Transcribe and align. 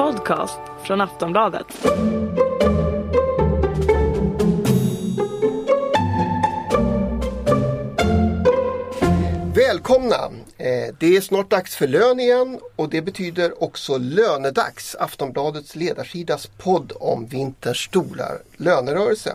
podcast 0.00 0.60
från 0.82 1.00
Aftonbladet. 1.00 1.66
Välkomna! 9.54 10.14
Eh, 10.58 10.94
det 10.98 11.16
är 11.16 11.20
snart 11.20 11.50
dags 11.50 11.76
för 11.76 11.86
lön 11.86 12.20
igen 12.20 12.60
och 12.76 12.88
det 12.88 13.02
betyder 13.02 13.62
också 13.62 13.98
lönedags, 13.98 14.96
Aftonbladets 15.00 15.76
ledarsidas 15.76 16.46
podd 16.46 16.92
om 17.00 17.26
vinterns 17.26 17.78
stora 17.78 18.26
lönerörelse. 18.56 19.34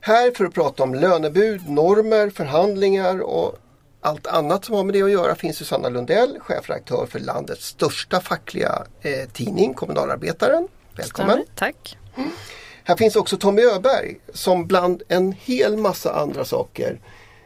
Här 0.00 0.30
för 0.30 0.44
att 0.44 0.54
prata 0.54 0.82
om 0.82 0.94
lönebud, 0.94 1.68
normer, 1.68 2.30
förhandlingar 2.30 3.20
och 3.20 3.58
allt 4.00 4.26
annat 4.26 4.64
som 4.64 4.74
har 4.74 4.84
med 4.84 4.94
det 4.94 5.02
att 5.02 5.10
göra 5.10 5.34
finns 5.34 5.56
Susanna 5.56 5.88
Lundell, 5.88 6.38
chefredaktör 6.40 7.06
för 7.10 7.18
landets 7.18 7.66
största 7.66 8.20
fackliga 8.20 8.82
eh, 9.00 9.28
tidning, 9.32 9.74
Kommunalarbetaren. 9.74 10.68
Välkommen! 10.96 11.30
Stämmer. 11.30 11.46
Tack. 11.54 11.98
Här 12.84 12.96
finns 12.96 13.16
också 13.16 13.36
Tommy 13.36 13.62
Öberg 13.62 14.16
som 14.32 14.66
bland 14.66 15.02
en 15.08 15.32
hel 15.32 15.76
massa 15.76 16.12
andra 16.12 16.44
saker 16.44 17.00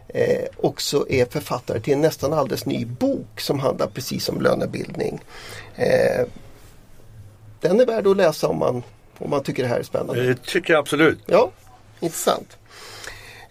eh, 0.08 0.44
också 0.56 1.06
är 1.08 1.24
författare 1.24 1.80
till 1.80 1.92
en 1.92 2.00
nästan 2.00 2.32
alldeles 2.32 2.66
ny 2.66 2.86
bok 2.86 3.40
som 3.40 3.60
handlar 3.60 3.86
precis 3.86 4.28
om 4.28 4.40
lönebildning. 4.40 5.20
Eh, 5.76 6.26
den 7.60 7.80
är 7.80 7.86
värd 7.86 8.06
att 8.06 8.16
läsa 8.16 8.48
om 8.48 8.58
man, 8.58 8.82
om 9.18 9.30
man 9.30 9.42
tycker 9.42 9.62
det 9.62 9.68
här 9.68 9.78
är 9.78 9.82
spännande. 9.82 10.22
Det 10.22 10.42
tycker 10.42 10.72
jag 10.72 10.80
absolut. 10.80 11.18
Ja, 11.26 11.50
intressant. 12.00 12.56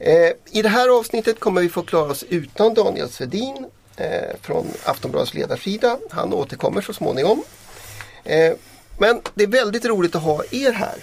Eh, 0.05 0.31
I 0.51 0.61
det 0.61 0.69
här 0.69 0.99
avsnittet 0.99 1.39
kommer 1.39 1.61
vi 1.61 1.69
få 1.69 1.83
klara 1.83 2.11
oss 2.11 2.23
utan 2.29 2.73
Daniel 2.73 3.09
Svedin 3.09 3.65
eh, 3.97 4.35
från 4.41 4.67
Aftonbladets 4.85 5.33
ledarsida. 5.33 5.97
Han 6.09 6.33
återkommer 6.33 6.81
så 6.81 6.93
småningom. 6.93 7.43
Eh, 8.23 8.53
men 8.97 9.21
det 9.33 9.43
är 9.43 9.47
väldigt 9.47 9.85
roligt 9.85 10.15
att 10.15 10.21
ha 10.21 10.43
er 10.51 10.71
här. 10.71 10.95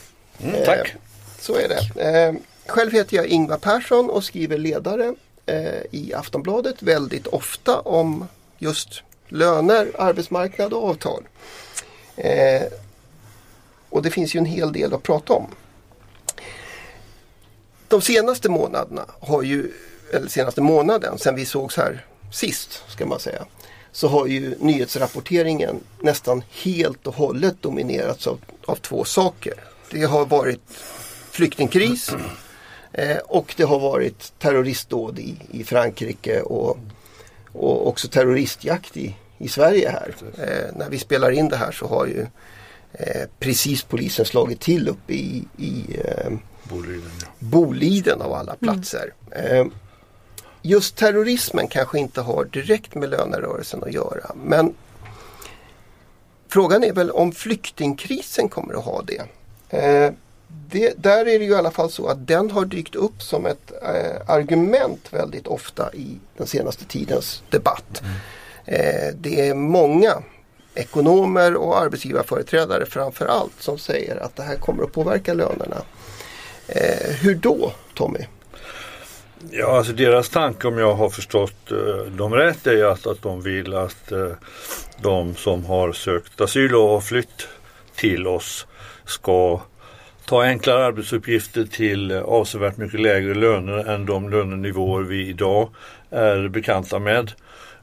Mm, 0.42 0.64
tack. 0.64 0.94
Så 1.38 1.56
är 1.56 1.68
det. 1.68 2.36
Själv 2.66 2.92
heter 2.92 3.16
jag 3.16 3.26
Ingvar 3.26 3.56
Persson 3.56 4.10
och 4.10 4.24
skriver 4.24 4.58
ledare 4.58 5.14
i 5.90 6.14
Aftonbladet 6.14 6.82
väldigt 6.82 7.26
ofta 7.26 7.80
om 7.80 8.28
just 8.58 9.02
löner, 9.28 9.92
arbetsmarknad 9.98 10.72
och 10.72 10.88
avtal. 10.88 11.22
Och 13.88 14.02
det 14.02 14.10
finns 14.10 14.34
ju 14.34 14.38
en 14.38 14.44
hel 14.44 14.72
del 14.72 14.94
att 14.94 15.02
prata 15.02 15.32
om. 15.32 15.46
De 17.90 18.00
senaste 18.00 18.48
månaderna 18.48 19.04
har 19.20 19.42
ju, 19.42 19.72
eller 20.12 20.28
senaste 20.28 20.60
månaden 20.60 21.18
sen 21.18 21.34
vi 21.34 21.44
sågs 21.44 21.76
här 21.76 22.06
sist 22.32 22.82
ska 22.88 23.06
man 23.06 23.20
säga, 23.20 23.44
så 23.92 24.08
har 24.08 24.26
ju 24.26 24.54
nyhetsrapporteringen 24.58 25.80
nästan 26.00 26.42
helt 26.50 27.06
och 27.06 27.14
hållet 27.14 27.62
dominerats 27.62 28.26
av, 28.26 28.38
av 28.66 28.74
två 28.76 29.04
saker. 29.04 29.54
Det 29.90 30.02
har 30.02 30.26
varit 30.26 30.60
flyktingkris 31.30 32.10
eh, 32.92 33.16
och 33.16 33.54
det 33.56 33.64
har 33.64 33.78
varit 33.78 34.32
terroristdåd 34.38 35.18
i, 35.18 35.36
i 35.50 35.64
Frankrike 35.64 36.40
och, 36.40 36.78
och 37.52 37.88
också 37.88 38.08
terroristjakt 38.08 38.96
i, 38.96 39.16
i 39.38 39.48
Sverige 39.48 39.90
här. 39.90 40.14
Eh, 40.38 40.76
när 40.76 40.90
vi 40.90 40.98
spelar 40.98 41.30
in 41.30 41.48
det 41.48 41.56
här 41.56 41.72
så 41.72 41.86
har 41.86 42.06
ju 42.06 42.26
eh, 42.92 43.28
precis 43.38 43.82
polisen 43.82 44.24
slagit 44.24 44.60
till 44.60 44.88
uppe 44.88 45.12
i, 45.12 45.44
i 45.56 45.84
eh, 46.04 46.32
Boliden, 46.70 47.10
ja. 47.20 47.26
Boliden 47.38 48.22
av 48.22 48.32
alla 48.32 48.56
platser. 48.56 49.12
Eh, 49.30 49.66
just 50.62 50.96
terrorismen 50.96 51.68
kanske 51.68 51.98
inte 51.98 52.20
har 52.20 52.44
direkt 52.44 52.94
med 52.94 53.10
lönerörelsen 53.10 53.82
att 53.84 53.92
göra. 53.92 54.30
Men 54.44 54.74
frågan 56.48 56.84
är 56.84 56.92
väl 56.92 57.10
om 57.10 57.32
flyktingkrisen 57.32 58.48
kommer 58.48 58.74
att 58.74 58.84
ha 58.84 59.02
det. 59.02 59.22
Eh, 59.78 60.12
det 60.70 60.94
där 60.96 61.20
är 61.20 61.38
det 61.38 61.44
ju 61.44 61.50
i 61.50 61.54
alla 61.54 61.70
fall 61.70 61.90
så 61.90 62.06
att 62.06 62.26
den 62.26 62.50
har 62.50 62.64
dykt 62.64 62.94
upp 62.94 63.22
som 63.22 63.46
ett 63.46 63.72
eh, 63.82 64.30
argument 64.30 65.08
väldigt 65.10 65.46
ofta 65.46 65.94
i 65.94 66.18
den 66.36 66.46
senaste 66.46 66.84
tidens 66.84 67.42
debatt. 67.50 68.02
Eh, 68.64 69.14
det 69.14 69.48
är 69.48 69.54
många 69.54 70.22
ekonomer 70.74 71.56
och 71.56 71.80
arbetsgivarföreträdare 71.80 72.86
framför 72.86 73.26
allt 73.26 73.52
som 73.62 73.78
säger 73.78 74.16
att 74.16 74.36
det 74.36 74.42
här 74.42 74.56
kommer 74.56 74.82
att 74.84 74.92
påverka 74.92 75.34
lönerna. 75.34 75.82
Eh, 76.74 77.14
hur 77.20 77.34
då 77.34 77.72
Tommy? 77.94 78.26
Ja, 79.50 79.76
alltså 79.76 79.92
deras 79.92 80.28
tanke 80.28 80.68
om 80.68 80.78
jag 80.78 80.94
har 80.94 81.10
förstått 81.10 81.72
eh, 81.72 82.12
dem 82.12 82.34
rätt 82.34 82.66
är 82.66 82.72
ju 82.72 82.86
att, 82.86 83.06
att 83.06 83.22
de 83.22 83.42
vill 83.42 83.74
att 83.74 84.12
eh, 84.12 84.32
de 85.02 85.34
som 85.34 85.64
har 85.64 85.92
sökt 85.92 86.40
asyl 86.40 86.74
och 86.74 86.88
har 86.88 87.00
flytt 87.00 87.48
till 87.96 88.26
oss 88.26 88.66
ska 89.04 89.60
ta 90.26 90.42
enklare 90.42 90.84
arbetsuppgifter 90.84 91.64
till 91.64 92.10
eh, 92.10 92.22
avsevärt 92.22 92.76
mycket 92.76 93.00
lägre 93.00 93.34
löner 93.34 93.88
än 93.94 94.06
de 94.06 94.30
lönenivåer 94.30 95.02
vi 95.02 95.28
idag 95.28 95.68
är 96.10 96.48
bekanta 96.48 96.98
med. 96.98 97.32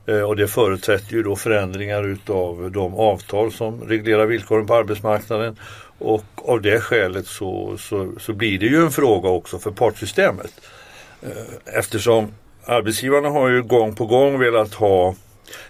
Eh, 0.06 0.22
Och 0.22 0.36
det 0.36 0.48
förutsätter 0.48 1.14
ju 1.14 1.24
då 1.24 1.36
förändringar 1.36 2.04
utav 2.04 2.72
de 2.72 2.94
avtal 2.96 3.52
som 3.52 3.82
reglerar 3.82 4.26
villkoren 4.26 4.68
på 4.68 4.76
arbetsmarknaden. 4.76 5.58
Och 6.00 6.24
av 6.36 6.62
det 6.62 6.80
skälet 6.80 7.28
så, 7.28 7.78
så, 7.78 8.12
så 8.20 8.34
blir 8.34 8.60
det 8.60 8.66
ju 8.66 8.82
en 8.82 8.92
fråga 8.92 9.30
också 9.30 9.60
för 9.60 9.72
partssystemet. 9.72 10.52
Eh, 11.22 11.78
eftersom 11.78 12.32
arbetsgivarna 12.66 13.30
har 13.30 13.50
ju 13.50 13.64
gång 13.64 13.96
på 13.96 14.06
gång 14.06 14.40
velat 14.40 14.74
ha 14.74 15.16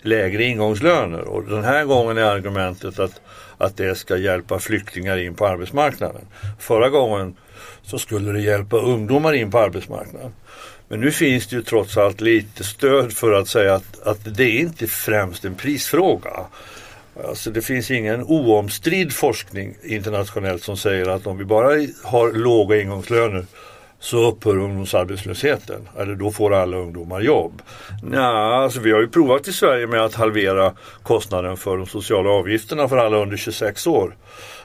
lägre 0.02 0.44
ingångslöner 0.44 1.22
och 1.22 1.44
den 1.44 1.64
här 1.64 1.86
gången 1.86 2.18
är 2.18 2.24
argumentet 2.24 3.00
att, 3.00 3.22
att 3.58 3.78
det 3.78 3.96
ska 3.96 4.18
hjälpa 4.18 4.60
flyktingar 4.60 5.18
in 5.18 5.36
på 5.36 5.48
arbetsmarknaden. 5.48 6.22
Förra 6.60 6.90
gången 6.90 7.36
så 7.84 8.00
skulle 8.00 8.32
det 8.32 8.42
hjälpa 8.42 8.78
ungdomar 8.78 9.34
in 9.34 9.52
på 9.52 9.60
arbetsmarknaden. 9.60 10.32
Men 10.88 11.00
nu 11.00 11.12
finns 11.12 11.48
det 11.48 11.56
ju 11.56 11.62
trots 11.62 11.98
allt 11.98 12.22
lite 12.22 12.64
stöd 12.64 13.14
för 13.14 13.34
att 13.34 13.48
säga 13.48 13.76
att, 13.76 14.02
att 14.02 14.38
det 14.38 14.44
är 14.44 14.60
inte 14.60 14.88
främst 14.88 15.46
en 15.46 15.56
prisfråga. 15.56 16.32
Alltså 17.26 17.52
det 17.52 17.62
finns 17.62 17.92
ingen 17.92 18.24
oomstridd 18.24 19.14
forskning 19.14 19.76
internationellt 19.84 20.64
som 20.64 20.78
säger 20.78 21.10
att 21.10 21.28
om 21.28 21.38
vi 21.38 21.46
bara 21.46 21.68
har 22.04 22.34
låga 22.34 22.82
ingångslöner 22.82 23.46
så 24.00 24.18
upphör 24.18 24.58
ungdomsarbetslösheten. 24.58 25.90
Eller 25.98 26.16
då 26.16 26.32
får 26.32 26.54
alla 26.54 26.78
ungdomar 26.78 27.22
jobb. 27.22 27.62
Nja, 28.04 28.28
alltså 28.28 28.80
vi 28.80 28.92
har 28.92 29.02
ju 29.02 29.08
provat 29.08 29.48
i 29.48 29.54
Sverige 29.54 29.88
med 29.88 30.06
att 30.06 30.14
halvera 30.14 30.74
kostnaden 31.04 31.58
för 31.58 31.78
de 31.78 31.86
sociala 31.86 32.30
avgifterna 32.30 32.88
för 32.88 32.98
alla 32.98 33.18
under 33.18 33.38
26 33.38 33.88
år. 33.88 34.16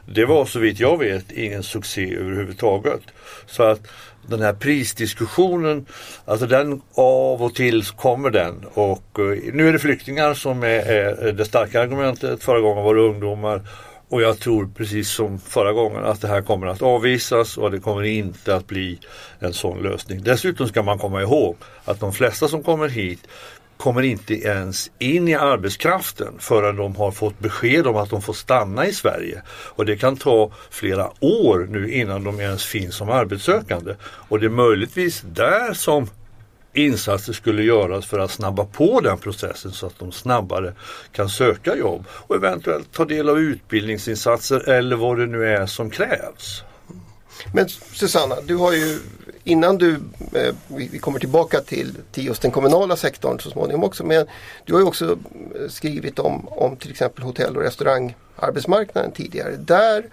Det 0.07 0.25
var 0.25 0.45
så 0.45 0.59
vitt 0.59 0.81
jag 0.81 0.99
vet 0.99 1.33
ingen 1.33 1.63
succé 1.63 2.17
överhuvudtaget. 2.17 3.03
Så 3.47 3.63
att 3.63 3.81
den 4.27 4.43
här 4.43 4.53
prisdiskussionen, 4.53 5.87
alltså 6.25 6.47
den 6.47 6.83
av 6.95 7.43
och 7.43 7.55
till 7.55 7.85
kommer 7.85 8.31
den 8.31 8.65
och 8.75 9.19
eh, 9.19 9.55
nu 9.55 9.69
är 9.69 9.73
det 9.73 9.79
flyktingar 9.79 10.35
som 10.35 10.63
är, 10.63 10.67
är 10.67 11.33
det 11.33 11.45
starka 11.45 11.81
argumentet. 11.81 12.43
Förra 12.43 12.61
gången 12.61 12.85
var 12.85 12.95
det 12.95 13.01
ungdomar 13.03 13.63
och 14.09 14.23
jag 14.23 14.39
tror 14.39 14.69
precis 14.77 15.11
som 15.11 15.39
förra 15.39 15.73
gången 15.73 16.05
att 16.05 16.21
det 16.21 16.29
här 16.29 16.43
kommer 16.43 16.67
att 16.67 16.83
avvisas 16.83 17.59
och 17.59 17.71
det 17.71 17.79
kommer 17.79 18.03
inte 18.03 18.57
att 18.57 18.67
bli 18.67 18.99
en 19.39 19.53
sån 19.53 19.83
lösning. 19.83 20.23
Dessutom 20.23 20.69
ska 20.69 20.83
man 20.83 20.99
komma 20.99 21.23
ihåg 21.23 21.57
att 21.85 22.01
de 22.01 22.13
flesta 22.13 22.49
som 22.49 22.63
kommer 22.63 22.89
hit 22.89 23.29
kommer 23.77 24.03
inte 24.03 24.35
ens 24.35 24.91
in 24.99 25.29
i 25.29 25.35
arbetskraften 25.35 26.35
förrän 26.39 26.77
de 26.77 26.97
har 26.97 27.11
fått 27.11 27.39
besked 27.39 27.87
om 27.87 27.97
att 27.97 28.11
de 28.11 28.23
får 28.23 28.33
stanna 28.33 28.87
i 28.87 28.93
Sverige. 28.93 29.43
Och 29.49 29.87
det 29.87 29.97
kan 29.97 30.17
ta 30.17 30.51
flera 30.71 31.11
år 31.21 31.67
nu 31.71 31.93
innan 31.93 32.25
de 32.25 32.41
ens 32.41 32.65
finns 32.65 32.95
som 32.95 33.09
arbetssökande. 33.09 33.95
Och 34.03 34.41
det 34.41 34.47
är 34.47 34.51
möjligtvis 34.51 35.23
där 35.27 35.73
som 35.75 36.07
insatser 36.73 37.33
skulle 37.33 37.63
göras 37.63 38.07
för 38.07 38.19
att 38.19 38.31
snabba 38.31 38.65
på 38.65 39.01
den 39.01 39.19
processen 39.19 39.73
så 39.73 39.87
att 39.87 39.99
de 39.99 40.13
snabbare 40.13 40.75
kan 41.13 41.29
söka 41.29 41.77
jobb 41.77 42.05
och 42.11 42.37
eventuellt 42.37 42.93
ta 42.93 43.05
del 43.05 43.29
av 43.29 43.39
utbildningsinsatser 43.39 44.69
eller 44.69 44.97
vad 44.97 45.19
det 45.19 45.27
nu 45.27 45.49
är 45.49 45.67
som 45.67 45.91
krävs. 45.91 46.63
Men 47.55 47.69
Susanna, 47.69 48.35
du 48.47 48.57
har 48.57 48.73
ju 48.73 48.99
innan 49.45 49.79
du, 49.79 50.01
eh, 50.33 50.55
vi, 50.67 50.99
kommer 50.99 51.19
tillbaka 51.19 51.61
till, 51.61 51.95
till 52.13 52.27
just 52.27 52.43
den 52.43 52.51
kommunala 52.51 52.97
sektorn 52.97 53.41
så 53.41 53.51
småningom 53.51 53.85
också, 53.85 54.05
men 54.05 54.27
du 54.65 54.73
har 54.73 54.81
ju 54.81 54.87
också 54.87 55.19
eh, 55.55 55.69
skrivit 55.69 56.19
om, 56.19 56.49
om 56.49 56.77
till 56.77 56.91
exempel 56.91 57.25
hotell 57.25 57.57
och 57.57 57.63
restaurangarbetsmarknaden 57.63 59.13
tidigare. 59.13 59.57
Där 59.57 60.05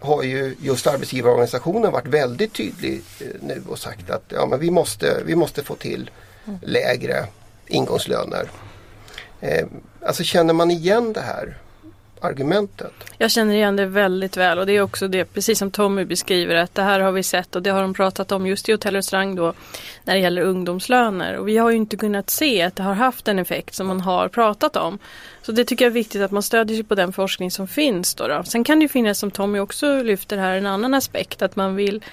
har 0.00 0.22
ju 0.22 0.56
just 0.60 0.86
arbetsgivarorganisationen 0.86 1.92
varit 1.92 2.06
väldigt 2.06 2.52
tydlig 2.52 3.02
eh, 3.20 3.26
nu 3.40 3.62
och 3.68 3.78
sagt 3.78 4.10
att 4.10 4.24
ja, 4.28 4.46
men 4.46 4.60
vi, 4.60 4.70
måste, 4.70 5.22
vi 5.26 5.36
måste 5.36 5.62
få 5.62 5.74
till 5.74 6.10
lägre 6.62 7.26
ingångslöner. 7.66 8.50
Eh, 9.40 9.66
alltså 10.06 10.22
känner 10.22 10.54
man 10.54 10.70
igen 10.70 11.12
det 11.12 11.20
här? 11.20 11.58
Argumentet. 12.24 12.92
Jag 13.18 13.30
känner 13.30 13.54
igen 13.54 13.76
det 13.76 13.86
väldigt 13.86 14.36
väl 14.36 14.58
och 14.58 14.66
det 14.66 14.72
är 14.72 14.80
också 14.80 15.08
det, 15.08 15.24
precis 15.24 15.58
som 15.58 15.70
Tommy 15.70 16.04
beskriver, 16.04 16.54
att 16.54 16.74
det 16.74 16.82
här 16.82 17.00
har 17.00 17.12
vi 17.12 17.22
sett 17.22 17.56
och 17.56 17.62
det 17.62 17.70
har 17.70 17.82
de 17.82 17.94
pratat 17.94 18.32
om 18.32 18.46
just 18.46 18.68
i 18.68 18.72
hotell 18.72 18.94
och 18.94 18.98
restaurang 18.98 19.34
då 19.34 19.52
när 20.04 20.14
det 20.14 20.20
gäller 20.20 20.42
ungdomslöner. 20.42 21.36
Och 21.36 21.48
vi 21.48 21.56
har 21.56 21.70
ju 21.70 21.76
inte 21.76 21.96
kunnat 21.96 22.30
se 22.30 22.62
att 22.62 22.76
det 22.76 22.82
har 22.82 22.94
haft 22.94 23.24
den 23.24 23.38
effekt 23.38 23.74
som 23.74 23.86
man 23.86 24.00
har 24.00 24.28
pratat 24.28 24.76
om. 24.76 24.98
Så 25.42 25.52
det 25.52 25.64
tycker 25.64 25.84
jag 25.84 25.90
är 25.90 25.94
viktigt 25.94 26.22
att 26.22 26.30
man 26.30 26.42
stödjer 26.42 26.76
sig 26.76 26.84
på 26.84 26.94
den 26.94 27.12
forskning 27.12 27.50
som 27.50 27.68
finns. 27.68 28.14
Då, 28.14 28.28
då. 28.28 28.42
Sen 28.44 28.64
kan 28.64 28.78
det 28.78 28.82
ju 28.82 28.88
finnas, 28.88 29.18
som 29.18 29.30
Tommy 29.30 29.58
också 29.58 30.02
lyfter 30.02 30.36
här, 30.36 30.56
en 30.56 30.66
annan 30.66 30.94
aspekt 30.94 31.42
att 31.42 31.56
man 31.56 31.76
vill 31.76 32.04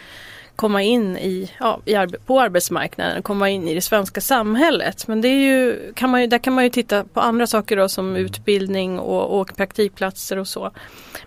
komma 0.56 0.83
in 0.83 1.18
i, 1.18 1.51
ja, 1.59 1.80
i 1.86 1.95
arbe 1.95 2.18
på 2.25 2.39
arbetsmarknaden, 2.42 3.24
komma 3.24 3.50
in 3.50 3.68
i 3.68 3.75
det 3.75 3.81
svenska 3.81 4.21
samhället. 4.21 5.07
Men 5.07 5.21
det 5.21 5.27
är 5.27 5.39
ju, 5.39 5.94
kan 5.94 6.09
man 6.09 6.21
ju, 6.21 6.27
där 6.27 6.38
kan 6.38 6.53
man 6.53 6.63
ju 6.63 6.69
titta 6.69 7.03
på 7.03 7.19
andra 7.19 7.48
saker 7.48 7.77
då 7.77 7.89
som 7.89 8.15
utbildning 8.15 9.00
och, 9.00 9.39
och 9.39 9.56
praktikplatser 9.56 10.38
och 10.38 10.48
så. 10.48 10.71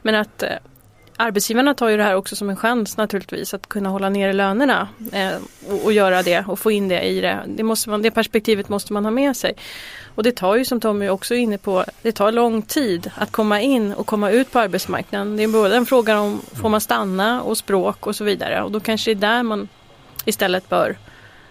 Men 0.02 0.14
att 0.14 0.42
eh, 0.42 0.48
arbetsgivarna 1.16 1.74
tar 1.74 1.88
ju 1.88 1.96
det 1.96 2.02
här 2.02 2.14
också 2.14 2.36
som 2.36 2.50
en 2.50 2.56
chans 2.56 2.96
naturligtvis 2.96 3.54
att 3.54 3.68
kunna 3.68 3.88
hålla 3.88 4.08
nere 4.08 4.32
lönerna 4.32 4.88
eh, 5.12 5.36
och, 5.68 5.84
och, 5.84 5.92
göra 5.92 6.22
det 6.22 6.44
och 6.48 6.58
få 6.58 6.70
in 6.70 6.88
det 6.88 7.02
i 7.02 7.20
det. 7.20 7.40
Det, 7.46 7.62
måste 7.62 7.90
man, 7.90 8.02
det 8.02 8.10
perspektivet 8.10 8.68
måste 8.68 8.92
man 8.92 9.04
ha 9.04 9.10
med 9.10 9.36
sig. 9.36 9.54
Och 10.14 10.22
det 10.22 10.32
tar 10.32 10.56
ju 10.56 10.64
som 10.64 10.80
Tommy 10.80 11.08
också 11.08 11.34
är 11.34 11.38
inne 11.38 11.58
på, 11.58 11.84
det 12.02 12.12
tar 12.12 12.32
lång 12.32 12.62
tid 12.62 13.10
att 13.16 13.32
komma 13.32 13.60
in 13.60 13.92
och 13.92 14.06
komma 14.06 14.30
ut 14.30 14.52
på 14.52 14.58
arbetsmarknaden. 14.58 15.36
Det 15.36 15.42
är 15.42 15.48
både 15.48 15.76
en 15.76 15.86
fråga 15.86 16.20
om 16.20 16.40
får 16.62 16.68
man 16.68 16.80
stanna 16.80 17.42
och 17.42 17.58
språk 17.58 18.06
och 18.06 18.16
så 18.16 18.24
vidare. 18.24 18.62
Och 18.62 18.70
då 18.70 18.80
kanske 18.80 19.14
det 19.14 19.26
är 19.26 19.28
där 19.28 19.42
man 19.42 19.68
istället 20.24 20.68
bör 20.68 20.96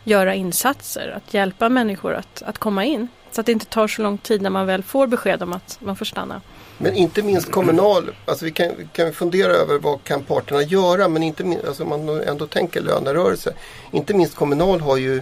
göra 0.04 0.36
insatser, 0.36 1.14
att 1.18 1.34
hjälpa 1.34 1.70
människor 1.70 2.14
att, 2.14 2.44
att 2.46 2.58
komma 2.58 2.86
in. 2.86 3.08
Så 3.32 3.42
att 3.42 3.46
det 3.46 3.52
inte 3.52 3.66
tar 3.66 3.88
så 3.88 4.02
lång 4.02 4.18
tid 4.18 4.42
när 4.42 4.50
man 4.50 4.66
väl 4.66 4.84
får 4.84 5.08
besked 5.08 5.44
om 5.44 5.54
att 5.54 5.78
man 5.82 5.96
får 5.96 6.06
stanna. 6.06 6.42
Men 6.84 6.96
inte 6.96 7.24
minst 7.24 7.52
kommunal, 7.52 8.16
alltså 8.26 8.46
vi 8.46 8.52
kan, 8.52 8.70
kan 8.94 9.14
fundera 9.14 9.54
över 9.54 9.80
vad 9.80 10.04
kan 10.04 10.24
parterna 10.24 10.62
göra 10.62 11.08
men 11.08 11.24
inte 11.24 11.44
minst, 11.44 11.66
alltså 11.66 11.86
man 11.86 12.22
ändå 12.22 12.48
tänker 12.48 12.82
lönerörelse. 12.82 13.54
Inte 13.92 14.14
minst 14.14 14.36
kommunal 14.36 14.82
har 14.82 14.98
ju 14.98 15.22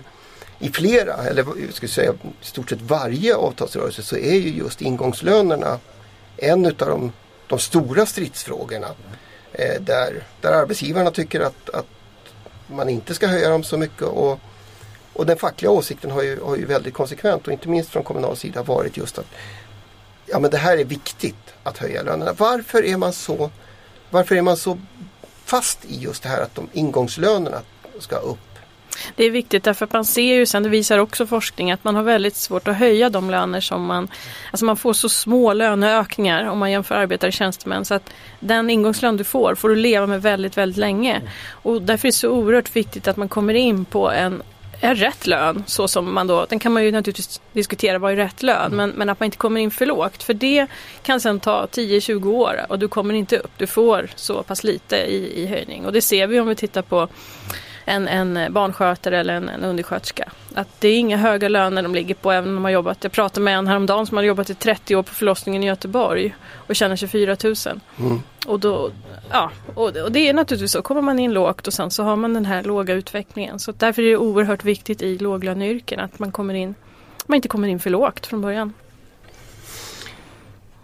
i 0.59 0.69
flera, 0.69 1.13
eller 1.13 1.45
jag 1.65 1.73
skulle 1.73 1.91
säga 1.91 2.13
i 2.41 2.45
stort 2.45 2.69
sett 2.69 2.81
varje 2.81 3.35
avtalsrörelse 3.35 4.03
så 4.03 4.17
är 4.17 4.35
ju 4.35 4.49
just 4.49 4.81
ingångslönerna 4.81 5.79
en 6.37 6.65
av 6.65 6.73
de, 6.77 7.11
de 7.47 7.59
stora 7.59 8.05
stridsfrågorna. 8.05 8.87
Eh, 9.53 9.81
där, 9.81 10.23
där 10.41 10.51
arbetsgivarna 10.51 11.11
tycker 11.11 11.39
att, 11.39 11.69
att 11.69 11.87
man 12.67 12.89
inte 12.89 13.13
ska 13.13 13.27
höja 13.27 13.49
dem 13.49 13.63
så 13.63 13.77
mycket 13.77 14.01
och, 14.01 14.39
och 15.13 15.25
den 15.25 15.37
fackliga 15.37 15.71
åsikten 15.71 16.11
har 16.11 16.23
ju, 16.23 16.41
har 16.41 16.55
ju 16.55 16.65
väldigt 16.65 16.93
konsekvent 16.93 17.47
och 17.47 17.53
inte 17.53 17.69
minst 17.69 17.89
från 17.89 18.03
kommunal 18.03 18.37
sida 18.37 18.63
varit 18.63 18.97
just 18.97 19.19
att 19.19 19.27
ja 20.31 20.39
men 20.39 20.51
det 20.51 20.57
här 20.57 20.77
är 20.77 20.85
viktigt 20.85 21.53
att 21.63 21.77
höja 21.77 22.03
lönerna. 22.03 22.33
Varför 22.37 22.85
är 22.85 22.97
man 22.97 23.13
så, 23.13 23.49
varför 24.09 24.35
är 24.35 24.41
man 24.41 24.57
så 24.57 24.77
fast 25.45 25.85
i 25.85 25.95
just 25.99 26.23
det 26.23 26.29
här 26.29 26.41
att 26.41 26.55
de 26.55 26.69
ingångslönerna 26.73 27.61
ska 27.99 28.15
upp? 28.15 28.39
Det 29.15 29.25
är 29.25 29.31
viktigt 29.31 29.63
därför 29.63 29.85
att 29.85 29.93
man 29.93 30.05
ser 30.05 30.35
ju 30.35 30.45
sen, 30.45 30.63
det 30.63 30.69
visar 30.69 30.97
också 30.97 31.27
forskning, 31.27 31.71
att 31.71 31.83
man 31.83 31.95
har 31.95 32.03
väldigt 32.03 32.35
svårt 32.35 32.67
att 32.67 32.77
höja 32.77 33.09
de 33.09 33.29
löner 33.29 33.61
som 33.61 33.85
man, 33.85 34.07
alltså 34.51 34.65
man 34.65 34.77
får 34.77 34.93
så 34.93 35.09
små 35.09 35.53
löneökningar 35.53 36.45
om 36.45 36.57
man 36.57 36.71
jämför 36.71 36.95
arbetare 36.95 37.29
och 37.29 37.33
tjänstemän 37.33 37.85
så 37.85 37.93
att 37.93 38.09
den 38.39 38.69
ingångslön 38.69 39.17
du 39.17 39.23
får 39.23 39.55
får 39.55 39.69
du 39.69 39.75
leva 39.75 40.07
med 40.07 40.21
väldigt, 40.21 40.57
väldigt 40.57 40.77
länge. 40.77 41.21
Och 41.49 41.81
därför 41.81 42.07
är 42.07 42.11
det 42.11 42.15
så 42.15 42.29
oerhört 42.29 42.75
viktigt 42.75 43.07
att 43.07 43.17
man 43.17 43.29
kommer 43.29 43.53
in 43.53 43.85
på 43.85 44.11
en 44.11 44.41
är 44.81 44.95
rätt 44.95 45.27
lön 45.27 45.63
så 45.67 45.87
som 45.87 46.13
man 46.13 46.27
då, 46.27 46.45
den 46.49 46.59
kan 46.59 46.71
man 46.71 46.83
ju 46.83 46.91
naturligtvis 46.91 47.41
diskutera 47.53 47.99
vad 47.99 48.11
är 48.11 48.15
rätt 48.15 48.43
lön 48.43 48.73
mm. 48.73 48.77
men, 48.77 48.89
men 48.89 49.09
att 49.09 49.19
man 49.19 49.25
inte 49.25 49.37
kommer 49.37 49.61
in 49.61 49.71
för 49.71 49.85
lågt 49.85 50.23
för 50.23 50.33
det 50.33 50.67
kan 51.03 51.19
sen 51.19 51.39
ta 51.39 51.65
10-20 51.65 52.27
år 52.27 52.65
och 52.69 52.79
du 52.79 52.87
kommer 52.87 53.13
inte 53.13 53.37
upp, 53.37 53.51
du 53.57 53.67
får 53.67 54.09
så 54.15 54.43
pass 54.43 54.63
lite 54.63 54.95
i, 54.95 55.43
i 55.43 55.47
höjning 55.47 55.85
och 55.85 55.93
det 55.93 56.01
ser 56.01 56.27
vi 56.27 56.39
om 56.39 56.47
vi 56.47 56.55
tittar 56.55 56.81
på 56.81 57.07
en, 57.85 58.07
en 58.07 58.53
barnskötare 58.53 59.19
eller 59.19 59.33
en, 59.33 59.49
en 59.49 59.63
undersköterska. 59.63 60.31
Att 60.53 60.81
det 60.81 60.87
är 60.87 60.97
inga 60.97 61.17
höga 61.17 61.49
löner 61.49 61.83
de 61.83 61.95
ligger 61.95 62.15
på 62.15 62.31
även 62.31 62.49
om 62.49 62.55
de 62.55 62.63
har 62.63 62.71
jobbat. 62.71 62.97
Jag 63.01 63.11
pratade 63.11 63.43
med 63.43 63.57
en 63.57 63.67
häromdagen 63.67 64.07
som 64.07 64.17
har 64.17 64.23
jobbat 64.23 64.49
i 64.49 64.55
30 64.55 64.95
år 64.95 65.03
på 65.03 65.13
förlossningen 65.13 65.63
i 65.63 65.67
Göteborg 65.67 66.35
och 66.53 66.75
tjänar 66.75 66.95
24 66.95 67.37
000. 67.43 67.55
Mm. 67.99 68.21
Och, 68.51 68.59
då, 68.59 68.91
ja, 69.29 69.51
och, 69.75 69.97
och, 69.97 70.11
det 70.11 70.29
är 70.29 70.33
naturligtvis 70.33 70.71
så, 70.71 70.81
kommer 70.81 71.01
man 71.01 71.19
in 71.19 71.33
lågt 71.33 71.67
och 71.67 71.73
sen 71.73 71.91
så 71.91 72.03
har 72.03 72.15
man 72.15 72.33
den 72.33 72.45
här 72.45 72.63
låga 72.63 72.93
utvecklingen. 72.93 73.59
Så 73.59 73.71
därför 73.71 74.01
är 74.01 74.09
det 74.09 74.17
oerhört 74.17 74.63
viktigt 74.63 75.01
i 75.01 75.17
låglöneyrken 75.17 75.99
att 75.99 76.19
man 76.19 76.31
kommer 76.31 76.53
in, 76.53 76.75
man 77.25 77.35
inte 77.35 77.47
kommer 77.47 77.67
in 77.67 77.79
för 77.79 77.89
lågt 77.89 78.25
från 78.25 78.41
början. 78.41 78.73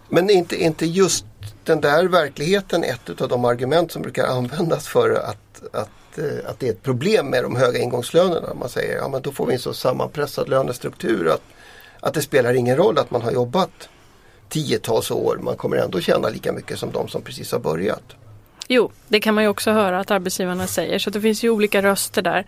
Men 0.10 0.30
är 0.30 0.34
inte, 0.34 0.64
inte 0.64 0.86
just 0.86 1.26
den 1.64 1.82
där 1.82 2.06
verkligheten 2.06 2.84
ett 2.84 3.22
av 3.22 3.30
de 3.30 3.46
argument 3.46 3.92
som 3.92 4.02
brukar 4.02 4.28
användas 4.28 4.88
för 4.88 5.10
att, 5.10 5.76
att 5.76 6.18
eh, 6.18 6.50
att, 6.50 6.60
det 6.60 6.68
är 6.68 6.72
ett 6.72 6.84
problem 6.84 7.30
med 7.30 7.44
de 7.44 7.56
höga 7.56 7.80
ingångslönerna. 7.80 8.54
Man 8.54 8.70
säger 8.70 8.98
ja 8.98 9.08
men 9.08 9.22
då 9.22 9.32
får 9.32 9.46
vi 9.46 9.54
en 9.54 9.60
så 9.60 9.74
sammanpressad 9.74 10.50
lönestruktur 10.50 11.28
att, 11.28 11.44
att 12.00 12.14
det 12.14 12.22
spelar 12.22 12.54
ingen 12.54 12.78
roll 12.78 12.98
att 12.98 13.12
man 13.12 13.22
har 13.22 13.32
jobbat 13.32 13.90
tiotals 14.50 15.12
år. 15.12 15.40
Man 15.42 15.56
kommer 15.56 15.78
ändå 15.78 16.02
tjäna 16.02 16.30
lika 16.30 16.52
mycket 16.52 16.80
som 16.80 16.92
de 16.92 17.08
som 17.08 17.22
precis 17.22 17.52
har 17.52 17.60
börjat. 17.60 18.16
Jo, 18.68 18.92
det 19.08 19.20
kan 19.20 19.36
man 19.36 19.44
ju 19.44 19.50
också 19.50 19.72
höra 19.72 20.00
att 20.00 20.12
arbetsgivarna 20.12 20.68
säger. 20.68 21.00
Så 21.00 21.10
det 21.10 21.22
finns 21.22 21.44
ju 21.44 21.50
olika 21.50 21.82
röster 21.82 22.22
där. 22.22 22.46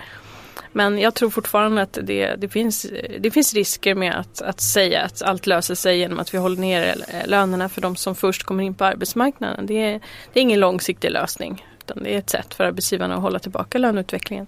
Men 0.72 1.00
jag 1.00 1.16
tror 1.16 1.30
fortfarande 1.30 1.82
att 1.82 1.98
det, 2.04 2.36
det, 2.36 2.50
finns, 2.50 2.86
det 3.20 3.32
finns 3.32 3.54
risker 3.54 3.96
med 3.96 4.16
att, 4.20 4.42
att 4.42 4.62
säga 4.62 5.02
att 5.02 5.22
allt 5.22 5.48
löser 5.48 5.76
sig 5.76 5.98
genom 5.98 6.20
att 6.20 6.34
vi 6.34 6.38
håller 6.38 6.58
ner 6.58 6.96
lönerna 7.26 7.70
för 7.70 7.82
de 7.82 7.96
som 7.96 8.16
först 8.16 8.44
kommer 8.44 8.64
in 8.64 8.74
på 8.74 8.86
arbetsmarknaden. 8.86 9.66
Det 9.66 9.74
är, 9.74 10.02
det 10.34 10.40
är 10.40 10.42
ingen 10.42 10.60
långsiktig 10.60 11.12
lösning 11.12 11.66
utan 11.90 12.04
det 12.04 12.14
är 12.16 12.18
ett 12.18 12.30
sätt 12.30 12.54
för 12.54 12.64
arbetsgivarna 12.64 13.16
att 13.16 13.22
hålla 13.22 13.40
tillbaka 13.40 13.78
löneutvecklingen. 13.78 14.48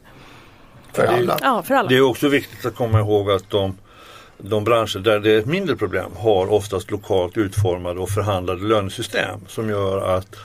För 0.94 1.06
alla? 1.06 1.38
Ja, 1.42 1.64
för 1.64 1.76
alla. 1.76 1.90
Det 1.90 1.98
är 1.98 2.02
också 2.02 2.28
viktigt 2.28 2.66
att 2.66 2.76
komma 2.76 3.00
ihåg 3.00 3.32
att 3.32 3.50
de, 3.50 3.78
de 4.44 4.64
branscher 4.64 5.00
där 5.00 5.20
det 5.20 5.32
är 5.32 5.40
ett 5.40 5.46
mindre 5.46 5.76
problem 5.76 6.12
har 6.16 6.52
oftast 6.52 6.92
lokalt 6.92 7.38
utformade 7.38 8.00
och 8.00 8.10
förhandlade 8.10 8.68
lönesystem 8.68 9.40
som 9.48 9.70
gör 9.70 10.18
att, 10.18 10.36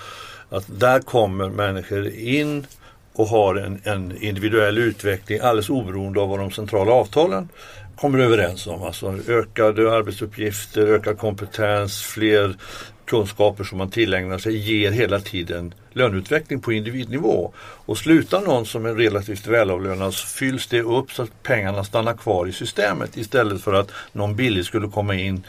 att 0.48 0.64
där 0.81 1.00
kommer 1.00 1.48
människor 1.48 2.08
in 2.08 2.66
och 3.14 3.26
har 3.26 3.54
en, 3.54 3.81
en 3.84 4.22
individuell 4.22 4.78
utveckling 4.78 5.40
alldeles 5.40 5.70
oberoende 5.70 6.20
av 6.20 6.28
vad 6.28 6.38
de 6.38 6.50
centrala 6.50 6.93
avtalen 6.93 7.48
kommer 7.96 8.19
överens 8.19 8.66
om. 8.66 8.82
Alltså 8.82 9.14
ökade 9.28 9.93
arbetsuppgifter, 9.93 10.87
ökad 10.87 11.19
kompetens, 11.19 12.02
fler 12.02 12.56
kunskaper 13.06 13.64
som 13.64 13.78
man 13.78 13.90
tillägnar 13.90 14.38
sig 14.38 14.56
ger 14.56 14.90
hela 14.90 15.20
tiden 15.20 15.74
löneutveckling 15.92 16.60
på 16.60 16.72
individnivå. 16.72 17.52
Och 17.58 17.98
slutar 17.98 18.40
någon 18.40 18.66
som 18.66 18.86
är 18.86 18.94
relativt 18.94 19.46
välavlönad 19.46 20.14
så 20.14 20.26
fylls 20.26 20.66
det 20.66 20.82
upp 20.82 21.12
så 21.12 21.22
att 21.22 21.42
pengarna 21.42 21.84
stannar 21.84 22.14
kvar 22.14 22.46
i 22.46 22.52
systemet 22.52 23.16
istället 23.16 23.62
för 23.62 23.72
att 23.72 23.90
någon 24.12 24.36
billig 24.36 24.64
skulle 24.64 24.88
komma 24.88 25.14
in 25.14 25.42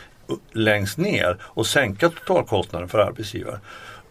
längst 0.52 0.98
ner 0.98 1.38
och 1.42 1.68
sänka 1.68 2.10
totalkostnaden 2.10 2.90
för 2.90 3.00
arbetsgivaren. 3.00 3.60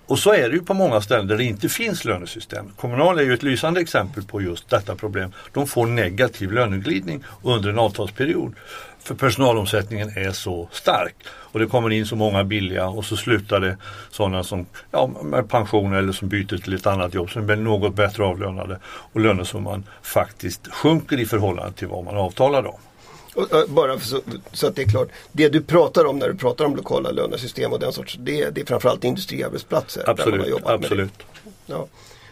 Och 0.07 0.19
så 0.19 0.33
är 0.33 0.49
det 0.49 0.55
ju 0.55 0.63
på 0.63 0.75
många 0.75 1.01
ställen 1.01 1.27
där 1.27 1.37
det 1.37 1.45
inte 1.45 1.69
finns 1.69 2.05
lönesystem. 2.05 2.73
Kommunal 2.77 3.19
är 3.19 3.23
ju 3.23 3.35
ett 3.35 3.43
lysande 3.43 3.81
exempel 3.81 4.23
på 4.23 4.43
just 4.43 4.71
detta 4.71 4.95
problem. 4.95 5.33
De 5.53 5.67
får 5.67 5.87
negativ 5.87 6.53
löneglidning 6.53 7.25
under 7.43 7.71
en 7.71 7.79
avtalsperiod. 7.79 8.55
För 8.99 9.15
personalomsättningen 9.15 10.09
är 10.09 10.33
så 10.33 10.69
stark. 10.73 11.15
Och 11.29 11.59
det 11.59 11.67
kommer 11.67 11.91
in 11.91 12.07
så 12.07 12.17
många 12.17 12.45
billiga 12.45 12.89
och 12.89 13.05
så 13.05 13.17
slutar 13.17 13.61
det 13.61 13.77
sådana 14.11 14.45
som 14.45 14.67
ja, 14.91 15.11
med 15.23 15.49
pension 15.51 15.95
eller 15.95 16.13
som 16.13 16.29
byter 16.29 16.59
till 16.59 16.75
ett 16.75 16.87
annat 16.87 17.15
jobb 17.15 17.31
som 17.31 17.51
är 17.51 17.57
något 17.57 17.95
bättre 17.95 18.25
avlönade. 18.25 18.79
Och 18.85 19.21
lönesumman 19.21 19.85
faktiskt 20.03 20.73
sjunker 20.73 21.21
i 21.21 21.27
förhållande 21.27 21.73
till 21.73 21.89
vad 21.89 22.05
man 22.05 22.17
avtalade 22.17 22.69
om. 22.69 22.79
Och, 23.37 23.69
bara 23.69 23.99
så, 23.99 24.21
så, 24.53 24.67
att 24.67 24.77
det 24.77 24.83
är 24.83 24.87
klart, 24.87 25.09
det 25.33 25.49
du 25.49 25.61
pratar 25.61 26.05
om 26.05 26.19
när 26.19 26.29
du 26.29 26.35
pratar 26.35 26.65
om 26.65 26.77
lokala 26.77 27.11
lönesystem 27.11 27.73
och 27.73 27.81
den 27.81 27.93
sorts, 27.93 28.17
det, 28.21 28.51
det 28.51 28.61
är 28.61 28.65
framförallt 28.65 29.05
industriarbetsplatser. 29.05 30.11
Absolut, 30.11 30.55
absolut. 30.65 31.13
Ja. 31.67 31.87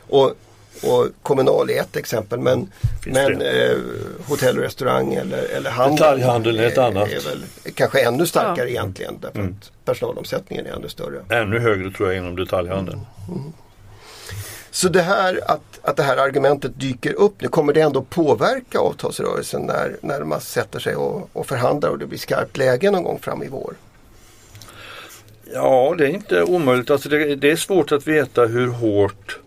Och, 0.08 0.34
och 0.82 1.08
Kommunal 1.22 1.70
är 1.70 1.80
ett 1.80 1.96
exempel 1.96 2.38
men, 2.38 2.72
men 3.06 3.42
eh, 3.42 3.76
hotell 4.28 4.58
och 4.58 4.62
restaurang 4.62 5.14
eller, 5.14 5.42
eller 5.42 5.70
handel. 5.70 5.96
Detaljhandel 5.96 6.58
är 6.58 6.66
ett 6.66 6.78
annat. 6.78 7.08
Är 7.08 7.20
väl 7.20 7.44
kanske 7.74 8.00
ännu 8.00 8.26
starkare 8.26 8.66
ja. 8.66 8.80
egentligen 8.80 9.18
därför 9.20 9.38
mm. 9.38 9.56
att 9.60 9.72
personalomsättningen 9.84 10.66
är 10.66 10.70
ännu 10.70 10.88
större. 10.88 11.20
Ännu 11.28 11.58
högre 11.58 11.90
tror 11.90 12.08
jag 12.08 12.18
inom 12.18 12.36
detaljhandeln. 12.36 13.00
Mm. 13.28 13.40
Mm. 13.40 13.52
Så 14.74 14.88
det 14.88 15.02
här 15.02 15.40
att, 15.46 15.80
att 15.82 15.96
det 15.96 16.02
här 16.02 16.16
argumentet 16.16 16.80
dyker 16.80 17.12
upp 17.12 17.40
nu, 17.40 17.48
kommer 17.48 17.72
det 17.72 17.80
ändå 17.80 18.02
påverka 18.02 18.78
avtalsrörelsen 18.78 19.62
när, 19.62 19.96
när 20.00 20.24
man 20.24 20.40
sätter 20.40 20.78
sig 20.78 20.96
och, 20.96 21.30
och 21.32 21.46
förhandlar 21.46 21.90
och 21.90 21.98
det 21.98 22.06
blir 22.06 22.18
skarpt 22.18 22.56
läge 22.56 22.90
någon 22.90 23.02
gång 23.02 23.18
fram 23.18 23.42
i 23.42 23.48
vår? 23.48 23.74
Ja, 25.52 25.94
det 25.98 26.04
är 26.04 26.08
inte 26.08 26.42
omöjligt. 26.42 26.90
Alltså 26.90 27.08
det, 27.08 27.36
det 27.36 27.50
är 27.50 27.56
svårt 27.56 27.92
att 27.92 28.06
veta 28.06 28.46
hur 28.46 28.68
hårt 28.68 29.38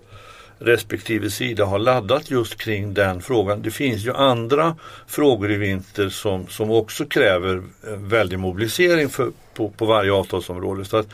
respektive 0.60 1.30
sida 1.30 1.66
har 1.66 1.80
laddat 1.80 2.32
just 2.32 2.58
kring 2.58 2.94
den 2.94 3.22
frågan. 3.22 3.62
Det 3.62 3.72
finns 3.72 4.06
ju 4.06 4.14
andra 4.14 4.76
frågor 5.08 5.52
i 5.52 5.56
vinter 5.56 6.10
som, 6.10 6.48
som 6.48 6.72
också 6.72 7.06
kräver 7.06 7.64
väldig 7.98 8.40
mobilisering 8.40 9.10
för, 9.10 9.32
på, 9.54 9.70
på 9.70 9.86
varje 9.86 10.12
avtalsområde. 10.12 10.86
Så 10.86 10.98
att 10.98 11.08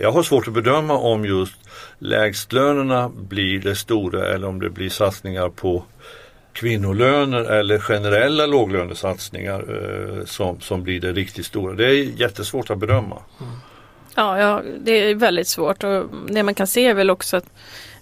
jag 0.00 0.12
har 0.12 0.22
svårt 0.22 0.48
att 0.48 0.54
bedöma 0.54 0.98
om 0.98 1.24
just 1.24 1.54
lägstlönerna 1.98 3.08
blir 3.08 3.58
det 3.58 3.76
stora 3.76 4.34
eller 4.34 4.48
om 4.48 4.60
det 4.60 4.70
blir 4.70 4.90
satsningar 4.90 5.48
på 5.48 5.84
kvinnolöner 6.52 7.40
eller 7.40 7.78
generella 7.78 8.46
låglönesatsningar 8.46 9.60
eh, 9.60 10.24
som, 10.24 10.60
som 10.60 10.82
blir 10.82 11.00
det 11.00 11.12
riktigt 11.12 11.46
stora. 11.46 11.74
Det 11.74 11.84
är 11.84 12.20
jättesvårt 12.20 12.70
att 12.70 12.78
bedöma. 12.78 13.22
Mm. 13.40 13.52
Ja, 14.14 14.40
ja, 14.40 14.62
det 14.80 14.92
är 14.92 15.14
väldigt 15.14 15.48
svårt 15.48 15.84
och 15.84 16.04
det 16.28 16.42
man 16.42 16.54
kan 16.54 16.66
se 16.66 16.86
är 16.86 16.94
väl 16.94 17.10
också 17.10 17.36
att 17.36 17.46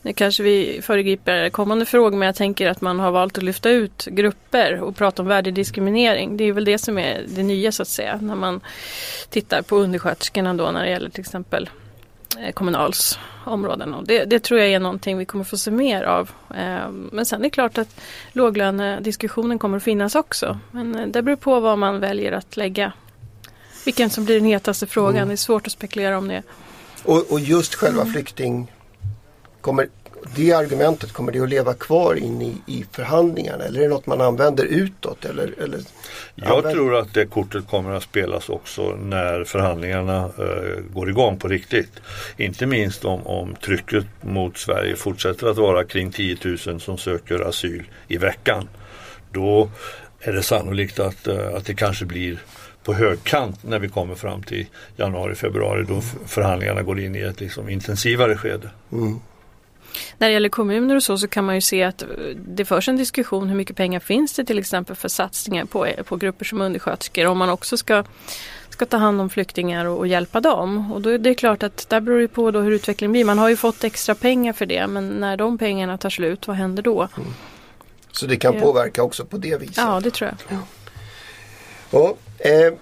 nu 0.02 0.12
kanske 0.12 0.42
vi 0.42 0.80
föregriper 0.82 1.50
kommande 1.50 1.86
frågor 1.86 2.16
men 2.16 2.26
jag 2.26 2.36
tänker 2.36 2.70
att 2.70 2.80
man 2.80 3.00
har 3.00 3.10
valt 3.10 3.38
att 3.38 3.44
lyfta 3.44 3.70
ut 3.70 4.04
grupper 4.04 4.80
och 4.80 4.96
prata 4.96 5.22
om 5.22 5.28
värdediskriminering. 5.28 6.36
Det 6.36 6.44
är 6.44 6.52
väl 6.52 6.64
det 6.64 6.78
som 6.78 6.98
är 6.98 7.24
det 7.28 7.42
nya 7.42 7.72
så 7.72 7.82
att 7.82 7.88
säga 7.88 8.18
när 8.22 8.34
man 8.34 8.60
tittar 9.30 9.62
på 9.62 9.76
undersköterskorna 9.76 10.54
då 10.54 10.70
när 10.70 10.84
det 10.84 10.90
gäller 10.90 11.10
till 11.10 11.20
exempel 11.20 11.70
Kommunals 12.54 13.18
områden. 13.44 13.94
Och 13.94 14.06
det, 14.06 14.24
det, 14.24 14.40
tror 14.40 14.60
jag 14.60 14.68
är 14.68 14.80
någonting 14.80 15.18
vi 15.18 15.24
kommer 15.24 15.44
få 15.44 15.56
se 15.56 15.70
mer 15.70 16.02
av. 16.02 16.30
Eh, 16.54 16.90
men 16.90 17.26
sen 17.26 17.40
är 17.40 17.42
det 17.42 17.50
klart 17.50 17.78
att 17.78 18.00
låglönediskussionen 18.32 19.58
kommer 19.58 19.76
att 19.76 19.82
finnas 19.82 20.14
också. 20.14 20.58
Men 20.70 20.94
eh, 20.94 21.06
det 21.06 21.22
beror 21.22 21.36
på 21.36 21.60
vad 21.60 21.78
man 21.78 22.00
väljer 22.00 22.32
att 22.32 22.56
lägga. 22.56 22.92
Vilken 23.84 24.10
som 24.10 24.24
blir 24.24 24.34
den 24.34 24.44
hetaste 24.44 24.86
frågan. 24.86 25.16
Mm. 25.16 25.28
Det 25.28 25.34
är 25.34 25.36
svårt 25.36 25.66
att 25.66 25.72
spekulera 25.72 26.18
om 26.18 26.28
det. 26.28 26.42
Och, 27.04 27.32
och 27.32 27.40
just 27.40 27.74
själva 27.74 28.00
mm. 28.00 28.12
flykting 28.12 28.68
Kommer 29.66 29.88
det 30.34 30.52
argumentet, 30.52 31.12
kommer 31.12 31.32
det 31.32 31.40
att 31.40 31.48
leva 31.48 31.74
kvar 31.74 32.14
in 32.14 32.42
i, 32.42 32.56
i 32.66 32.84
förhandlingarna 32.92 33.64
eller 33.64 33.80
är 33.80 33.82
det 33.82 33.88
något 33.88 34.06
man 34.06 34.20
använder 34.20 34.64
utåt? 34.64 35.24
Eller, 35.24 35.54
eller 35.62 35.80
Jag 36.34 36.48
använder... 36.48 36.72
tror 36.72 36.94
att 36.94 37.14
det 37.14 37.26
kortet 37.26 37.68
kommer 37.68 37.90
att 37.90 38.02
spelas 38.02 38.48
också 38.48 38.96
när 38.96 39.44
förhandlingarna 39.44 40.24
eh, 40.38 40.82
går 40.94 41.10
igång 41.10 41.38
på 41.38 41.48
riktigt. 41.48 41.92
Inte 42.36 42.66
minst 42.66 43.04
om, 43.04 43.26
om 43.26 43.54
trycket 43.54 44.04
mot 44.20 44.58
Sverige 44.58 44.96
fortsätter 44.96 45.46
att 45.46 45.56
vara 45.56 45.84
kring 45.84 46.12
10 46.12 46.36
000 46.66 46.80
som 46.80 46.98
söker 46.98 47.48
asyl 47.48 47.84
i 48.08 48.16
veckan. 48.16 48.68
Då 49.32 49.70
är 50.20 50.32
det 50.32 50.42
sannolikt 50.42 50.98
att, 50.98 51.26
eh, 51.26 51.54
att 51.54 51.64
det 51.64 51.74
kanske 51.74 52.04
blir 52.04 52.38
på 52.84 52.94
högkant 52.94 53.62
när 53.62 53.78
vi 53.78 53.88
kommer 53.88 54.14
fram 54.14 54.42
till 54.42 54.66
januari, 54.96 55.34
februari 55.34 55.84
då 55.88 56.00
förhandlingarna 56.26 56.82
går 56.82 57.00
in 57.00 57.16
i 57.16 57.20
ett 57.20 57.40
liksom 57.40 57.68
intensivare 57.68 58.36
skede. 58.36 58.70
Mm. 58.92 59.20
När 60.18 60.28
det 60.28 60.32
gäller 60.32 60.48
kommuner 60.48 60.96
och 60.96 61.02
så 61.02 61.18
så 61.18 61.28
kan 61.28 61.44
man 61.44 61.54
ju 61.54 61.60
se 61.60 61.82
att 61.82 62.04
det 62.34 62.64
förs 62.64 62.88
en 62.88 62.96
diskussion 62.96 63.48
hur 63.48 63.56
mycket 63.56 63.76
pengar 63.76 64.00
finns 64.00 64.32
det 64.32 64.44
till 64.44 64.58
exempel 64.58 64.96
för 64.96 65.08
satsningar 65.08 65.64
på, 65.64 65.88
på 66.04 66.16
grupper 66.16 66.44
som 66.44 66.60
undersköterskor 66.60 67.26
om 67.26 67.38
man 67.38 67.50
också 67.50 67.76
ska 67.76 68.04
ska 68.76 68.86
ta 68.86 68.96
hand 68.96 69.20
om 69.20 69.30
flyktingar 69.30 69.84
och, 69.84 69.98
och, 69.98 70.06
hjälpa 70.06 70.40
dem. 70.40 70.92
Och 70.92 71.00
då 71.00 71.10
är 71.10 71.18
det 71.18 71.34
klart 71.34 71.62
att 71.62 71.88
där 71.88 72.00
beror 72.00 72.20
det 72.20 72.28
på 72.28 72.50
då 72.50 72.60
hur 72.60 72.72
utvecklingen 72.72 73.12
blir. 73.12 73.24
Man 73.24 73.38
har 73.38 73.48
ju 73.48 73.56
fått 73.56 73.84
extra 73.84 74.14
pengar 74.14 74.52
för 74.52 74.66
det 74.66 74.86
men 74.86 75.08
när 75.08 75.36
de 75.36 75.58
pengarna 75.58 75.98
tar 75.98 76.10
slut, 76.10 76.46
vad 76.46 76.56
händer 76.56 76.82
då? 76.82 77.08
Mm. 77.16 77.34
Så 78.12 78.26
det 78.26 78.36
kan 78.36 78.54
ja. 78.54 78.60
påverka 78.60 79.02
också 79.02 79.24
på 79.24 79.36
det 79.36 79.60
viset? 79.60 79.76
Ja, 79.76 80.00
det 80.00 80.10
tror 80.10 80.30
jag. 80.30 80.58
Ja. 80.58 80.66
ja 81.90 82.16
eh, 82.50 82.72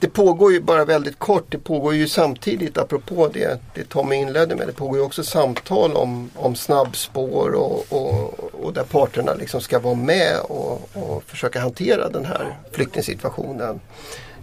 det 0.00 0.08
pågår 0.08 0.52
ju 0.52 0.60
bara 0.60 0.84
väldigt 0.84 1.18
kort, 1.18 1.44
det 1.48 1.58
pågår 1.58 1.94
ju 1.94 2.08
samtidigt 2.08 2.78
apropå 2.78 3.28
det, 3.32 3.60
det 3.74 3.88
Tommy 3.88 4.16
inledde 4.16 4.56
med, 4.56 4.66
det 4.66 4.72
pågår 4.72 4.96
ju 4.96 5.04
också 5.04 5.24
samtal 5.24 5.92
om, 5.92 6.30
om 6.34 6.54
snabbspår 6.54 7.50
och, 7.50 7.84
och, 7.88 8.38
och 8.64 8.72
där 8.72 8.84
parterna 8.84 9.34
liksom 9.34 9.60
ska 9.60 9.78
vara 9.78 9.94
med 9.94 10.40
och, 10.40 10.90
och 10.92 11.22
försöka 11.24 11.60
hantera 11.60 12.08
den 12.08 12.24
här 12.24 12.58
flyktingsituationen. 12.72 13.80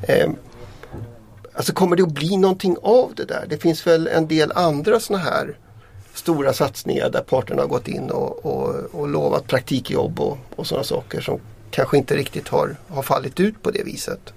Eh, 0.02 0.30
alltså 1.54 1.74
kommer 1.74 1.96
det 1.96 2.04
att 2.04 2.12
bli 2.12 2.38
någonting 2.38 2.78
av 2.82 3.12
det 3.16 3.26
där? 3.26 3.46
Det 3.50 3.58
finns 3.58 3.88
väl 3.88 4.08
en 4.08 4.28
del 4.28 4.52
andra 4.52 5.00
sådana 5.00 5.24
här 5.24 5.58
stora 6.14 6.54
satsningar 6.54 7.10
där 7.10 7.22
parterna 7.22 7.62
har 7.62 7.70
gått 7.70 7.88
in 7.88 8.10
och, 8.10 8.46
och, 8.46 8.76
och 8.92 9.08
lovat 9.08 9.48
praktikjobb 9.48 10.20
och, 10.20 10.38
och 10.56 10.68
sådana 10.68 10.84
saker 10.84 11.22
som 11.22 11.40
kanske 11.72 11.98
inte 11.98 12.16
riktigt 12.16 12.48
har, 12.48 12.76
har 12.88 13.04
fallit 13.04 13.40
ut 13.40 13.64
på 13.64 13.72
det 13.72 13.84
viset. 13.84 14.34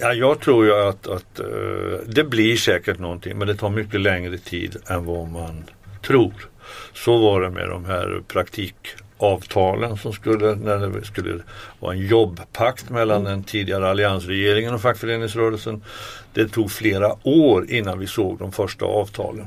Ja, 0.00 0.12
jag 0.12 0.40
tror 0.40 0.66
ju 0.66 0.74
att, 0.74 1.06
att 1.06 1.40
uh, 1.40 1.98
det 2.06 2.24
blir 2.24 2.56
säkert 2.56 2.98
någonting 2.98 3.38
men 3.38 3.48
det 3.48 3.54
tar 3.54 3.70
mycket 3.70 4.00
längre 4.00 4.38
tid 4.38 4.76
än 4.86 5.04
vad 5.04 5.28
man 5.28 5.64
tror. 6.06 6.34
Så 6.94 7.18
var 7.18 7.40
det 7.40 7.50
med 7.50 7.68
de 7.68 7.84
här 7.84 8.22
praktikavtalen 8.28 9.96
som 9.96 10.12
skulle, 10.12 10.54
när 10.54 10.78
det 10.78 11.04
skulle 11.04 11.42
vara 11.80 11.94
en 11.94 12.06
jobbpakt 12.06 12.90
mellan 12.90 13.24
den 13.24 13.44
tidigare 13.44 13.90
alliansregeringen 13.90 14.74
och 14.74 14.80
fackföreningsrörelsen. 14.80 15.84
Det 16.34 16.48
tog 16.48 16.70
flera 16.70 17.28
år 17.28 17.70
innan 17.70 17.98
vi 17.98 18.06
såg 18.06 18.38
de 18.38 18.52
första 18.52 18.84
avtalen 18.84 19.46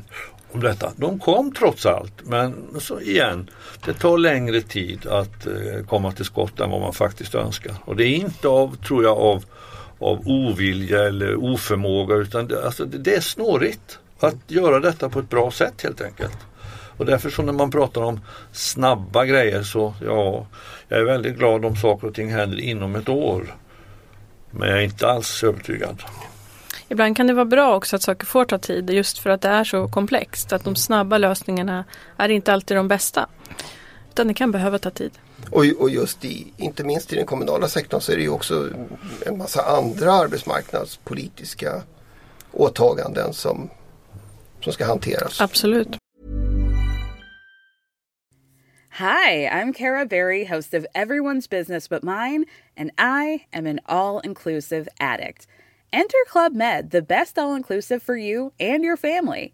om 0.52 0.60
detta. 0.60 0.92
De 0.96 1.20
kom 1.20 1.52
trots 1.52 1.86
allt 1.86 2.14
men 2.24 2.80
så 2.80 3.00
igen, 3.00 3.50
det 3.86 3.94
tar 3.94 4.18
längre 4.18 4.62
tid 4.62 5.08
att 5.08 5.46
eh, 5.46 5.86
komma 5.88 6.12
till 6.12 6.26
skott 6.26 6.60
än 6.60 6.70
vad 6.70 6.82
man 6.82 6.94
faktiskt 6.94 7.36
önskar. 7.36 7.76
Och 7.86 7.96
det 7.96 8.08
är 8.08 8.16
inte 8.16 8.48
av, 8.48 8.76
tror 8.76 9.04
jag, 9.04 9.18
av 9.18 9.44
av 10.04 10.22
ovilja 10.26 11.04
eller 11.04 11.36
oförmåga 11.36 12.16
utan 12.16 12.48
det, 12.48 12.66
alltså, 12.66 12.86
det 12.86 13.16
är 13.16 13.22
snårigt 13.22 14.00
att 14.20 14.36
göra 14.52 14.80
detta 14.80 15.10
på 15.10 15.20
ett 15.20 15.30
bra 15.30 15.52
sätt 15.52 15.82
helt 15.84 16.02
enkelt. 16.02 16.38
Och 16.98 17.06
därför 17.06 17.30
så 17.30 17.42
när 17.42 17.54
man 17.54 17.72
pratar 17.72 18.02
om 18.02 18.20
snabba 18.52 19.26
grejer 19.26 19.64
så 19.64 19.94
ja, 20.06 20.48
jag 20.88 21.00
är 21.00 21.06
väldigt 21.06 21.38
glad 21.38 21.66
om 21.66 21.76
saker 21.76 22.08
och 22.08 22.14
ting 22.14 22.32
händer 22.32 22.60
inom 22.60 22.96
ett 22.96 23.10
år. 23.10 23.56
Men 24.52 24.70
jag 24.70 24.78
är 24.78 24.84
inte 24.84 25.08
alls 25.08 25.44
övertygad. 25.44 26.04
Ibland 26.88 27.18
kan 27.18 27.28
det 27.28 27.34
vara 27.34 27.46
bra 27.46 27.76
också 27.76 27.96
att 27.96 28.02
saker 28.02 28.26
får 28.26 28.46
ta 28.46 28.58
tid 28.58 28.90
just 28.90 29.18
för 29.18 29.30
att 29.30 29.42
det 29.42 29.50
är 29.50 29.64
så 29.64 29.88
komplext. 29.88 30.54
Att 30.54 30.64
de 30.64 30.76
snabba 30.76 31.18
lösningarna 31.18 31.84
är 32.18 32.30
inte 32.30 32.54
alltid 32.54 32.78
de 32.78 32.88
bästa. 32.88 33.28
Utan 34.14 34.28
det 34.28 34.34
kan 34.34 34.52
behöva 34.52 34.80
ta 34.80 34.90
tid. 34.90 35.12
Och, 35.52 35.66
och 35.80 35.90
just 35.90 36.26
i, 36.26 36.54
inte 36.58 36.84
minst 36.84 37.14
i 37.14 37.16
den 37.16 37.26
kommunala 37.26 37.68
sektorn 37.68 38.02
så 38.02 38.12
är 38.12 38.16
det 38.16 38.22
ju 38.22 38.30
också 38.30 38.70
en 39.26 39.38
massa 39.38 39.62
andra 39.62 40.12
arbetsmarknadspolitiska 40.12 41.84
åtaganden 42.52 43.34
som, 43.34 43.70
som 44.62 44.74
ska 44.74 44.86
hanteras. 44.86 45.42
Absolut. 45.42 45.98
Hi, 48.92 49.48
I'm 49.48 49.74
Kara 49.74 50.06
Berry, 50.06 50.46
host 50.46 50.74
of 50.74 50.86
Everyone's 50.94 51.50
Business 51.50 51.90
But 51.90 52.04
Mine, 52.04 52.46
and 52.78 52.92
I 53.00 53.46
am 53.52 53.66
an 53.66 53.80
all 53.86 54.22
inclusive 54.24 54.88
addict. 55.00 55.48
Enter 55.92 56.26
Club 56.28 56.54
Med, 56.54 56.92
the 56.92 57.02
best 57.02 57.40
all 57.40 57.56
inclusive 57.56 58.04
for 58.04 58.16
you 58.16 58.52
and 58.60 58.84
your 58.84 58.98
family. 58.98 59.54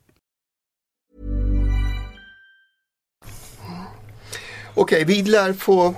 Okej, 4.75 5.03
vi 5.05 5.23
lär 5.23 5.53
få 5.53 5.93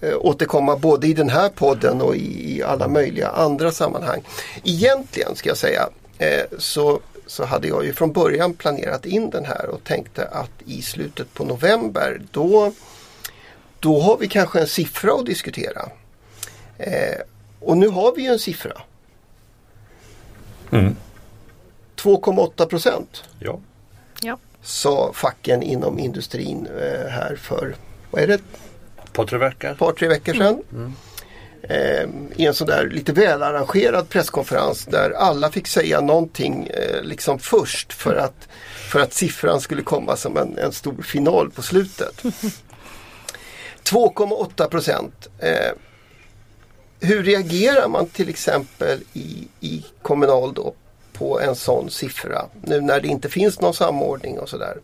eh, 0.00 0.16
återkomma 0.18 0.76
både 0.76 1.06
i 1.06 1.14
den 1.14 1.28
här 1.28 1.48
podden 1.48 2.02
och 2.02 2.16
i, 2.16 2.62
alla 2.62 2.88
möjliga 2.88 3.28
andra 3.28 3.72
sammanhang. 3.72 4.22
Egentligen 4.64 5.36
ska 5.36 5.48
jag 5.48 5.58
säga 5.58 5.88
eh, 6.18 6.44
så, 6.58 7.00
så 7.26 7.44
hade 7.44 7.68
jag 7.68 7.84
ju 7.84 7.92
från 7.92 8.12
början 8.12 8.54
planerat 8.54 9.06
in 9.06 9.30
den 9.30 9.44
här 9.44 9.68
och 9.68 9.84
tänkte 9.84 10.24
att 10.24 10.50
i 10.66 10.82
slutet 10.82 11.34
på 11.34 11.44
november 11.44 12.20
då, 12.30 12.72
då 13.80 14.00
har 14.00 14.16
vi 14.16 14.28
kanske 14.28 14.60
en 14.60 14.66
siffra 14.66 15.12
att 15.12 15.26
diskutera. 15.26 15.88
Eh, 16.78 17.20
och 17.60 17.76
nu 17.76 17.88
har 17.88 18.14
vi 18.16 18.22
ju 18.22 18.28
en 18.28 18.38
siffra. 18.38 18.82
Mm. 20.70 20.96
2,8 21.96 22.66
procent. 22.66 23.24
Ja. 23.38 23.60
ja. 24.22 24.38
Sa 24.62 25.12
facken 25.14 25.62
inom 25.62 25.98
industrin 25.98 26.68
här 27.08 27.36
för 27.36 27.74
vad 28.10 28.22
är 28.22 28.26
det? 28.26 28.40
Par 29.12 29.26
tre 29.26 29.38
veckor. 29.38 29.74
par, 29.74 29.92
tre 29.92 30.08
veckor 30.08 30.34
sedan. 30.34 30.62
Mm. 30.72 30.92
Eh, 31.62 32.08
I 32.36 32.46
en 32.46 32.54
sån 32.54 32.68
lite 32.88 33.12
välarrangerad 33.12 34.08
presskonferens 34.08 34.84
där 34.84 35.10
alla 35.10 35.50
fick 35.50 35.66
säga 35.66 36.00
någonting 36.00 36.66
eh, 36.66 37.02
liksom 37.02 37.38
först 37.38 37.92
för 37.92 38.16
att, 38.16 38.48
för 38.90 39.00
att 39.00 39.14
siffran 39.14 39.60
skulle 39.60 39.82
komma 39.82 40.16
som 40.16 40.36
en, 40.36 40.58
en 40.58 40.72
stor 40.72 41.02
final 41.02 41.50
på 41.50 41.62
slutet. 41.62 42.22
2,8 43.84 44.68
procent. 44.68 45.28
Eh, 45.38 45.72
hur 47.00 47.22
reagerar 47.22 47.88
man 47.88 48.06
till 48.06 48.28
exempel 48.28 49.00
i, 49.12 49.48
i 49.60 49.84
Kommunal 50.02 50.54
då 50.54 50.74
på 51.12 51.40
en 51.40 51.54
sån 51.54 51.90
siffra 51.90 52.46
nu 52.62 52.80
när 52.80 53.00
det 53.00 53.08
inte 53.08 53.28
finns 53.28 53.60
någon 53.60 53.74
samordning 53.74 54.38
och 54.38 54.48
sådär? 54.48 54.76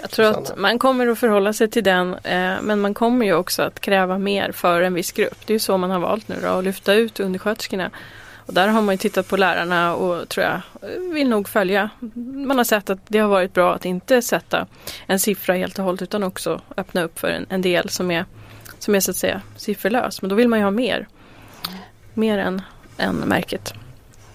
Jag 0.00 0.10
tror 0.10 0.26
att 0.26 0.56
man 0.56 0.78
kommer 0.78 1.06
att 1.06 1.18
förhålla 1.18 1.52
sig 1.52 1.70
till 1.70 1.84
den 1.84 2.14
eh, 2.14 2.62
men 2.62 2.80
man 2.80 2.94
kommer 2.94 3.26
ju 3.26 3.34
också 3.34 3.62
att 3.62 3.80
kräva 3.80 4.18
mer 4.18 4.52
för 4.52 4.82
en 4.82 4.94
viss 4.94 5.12
grupp. 5.12 5.46
Det 5.46 5.52
är 5.52 5.54
ju 5.54 5.58
så 5.58 5.76
man 5.76 5.90
har 5.90 6.00
valt 6.00 6.28
nu 6.28 6.36
då, 6.42 6.48
att 6.48 6.64
lyfta 6.64 6.94
ut 6.94 7.20
undersköterskorna. 7.20 7.90
Och 8.46 8.54
där 8.54 8.68
har 8.68 8.82
man 8.82 8.94
ju 8.94 8.98
tittat 8.98 9.28
på 9.28 9.36
lärarna 9.36 9.94
och 9.94 10.28
tror 10.28 10.46
jag 10.46 10.60
vill 11.12 11.28
nog 11.28 11.48
följa. 11.48 11.90
Man 12.46 12.56
har 12.56 12.64
sett 12.64 12.90
att 12.90 12.98
det 13.08 13.18
har 13.18 13.28
varit 13.28 13.52
bra 13.52 13.74
att 13.74 13.84
inte 13.84 14.22
sätta 14.22 14.66
en 15.06 15.18
siffra 15.18 15.54
helt 15.54 15.78
och 15.78 15.84
hållet 15.84 16.02
utan 16.02 16.22
också 16.22 16.60
öppna 16.76 17.02
upp 17.02 17.18
för 17.18 17.28
en, 17.28 17.46
en 17.48 17.62
del 17.62 17.88
som 17.88 18.10
är, 18.10 18.24
som 18.78 18.94
är 18.94 19.00
så 19.00 19.10
att 19.10 19.16
säga 19.16 19.42
sifferlös. 19.56 20.22
Men 20.22 20.28
då 20.28 20.34
vill 20.34 20.48
man 20.48 20.58
ju 20.58 20.64
ha 20.64 20.70
mer. 20.70 21.08
Mer 22.14 22.38
än, 22.38 22.62
än 22.96 23.16
märket. 23.16 23.74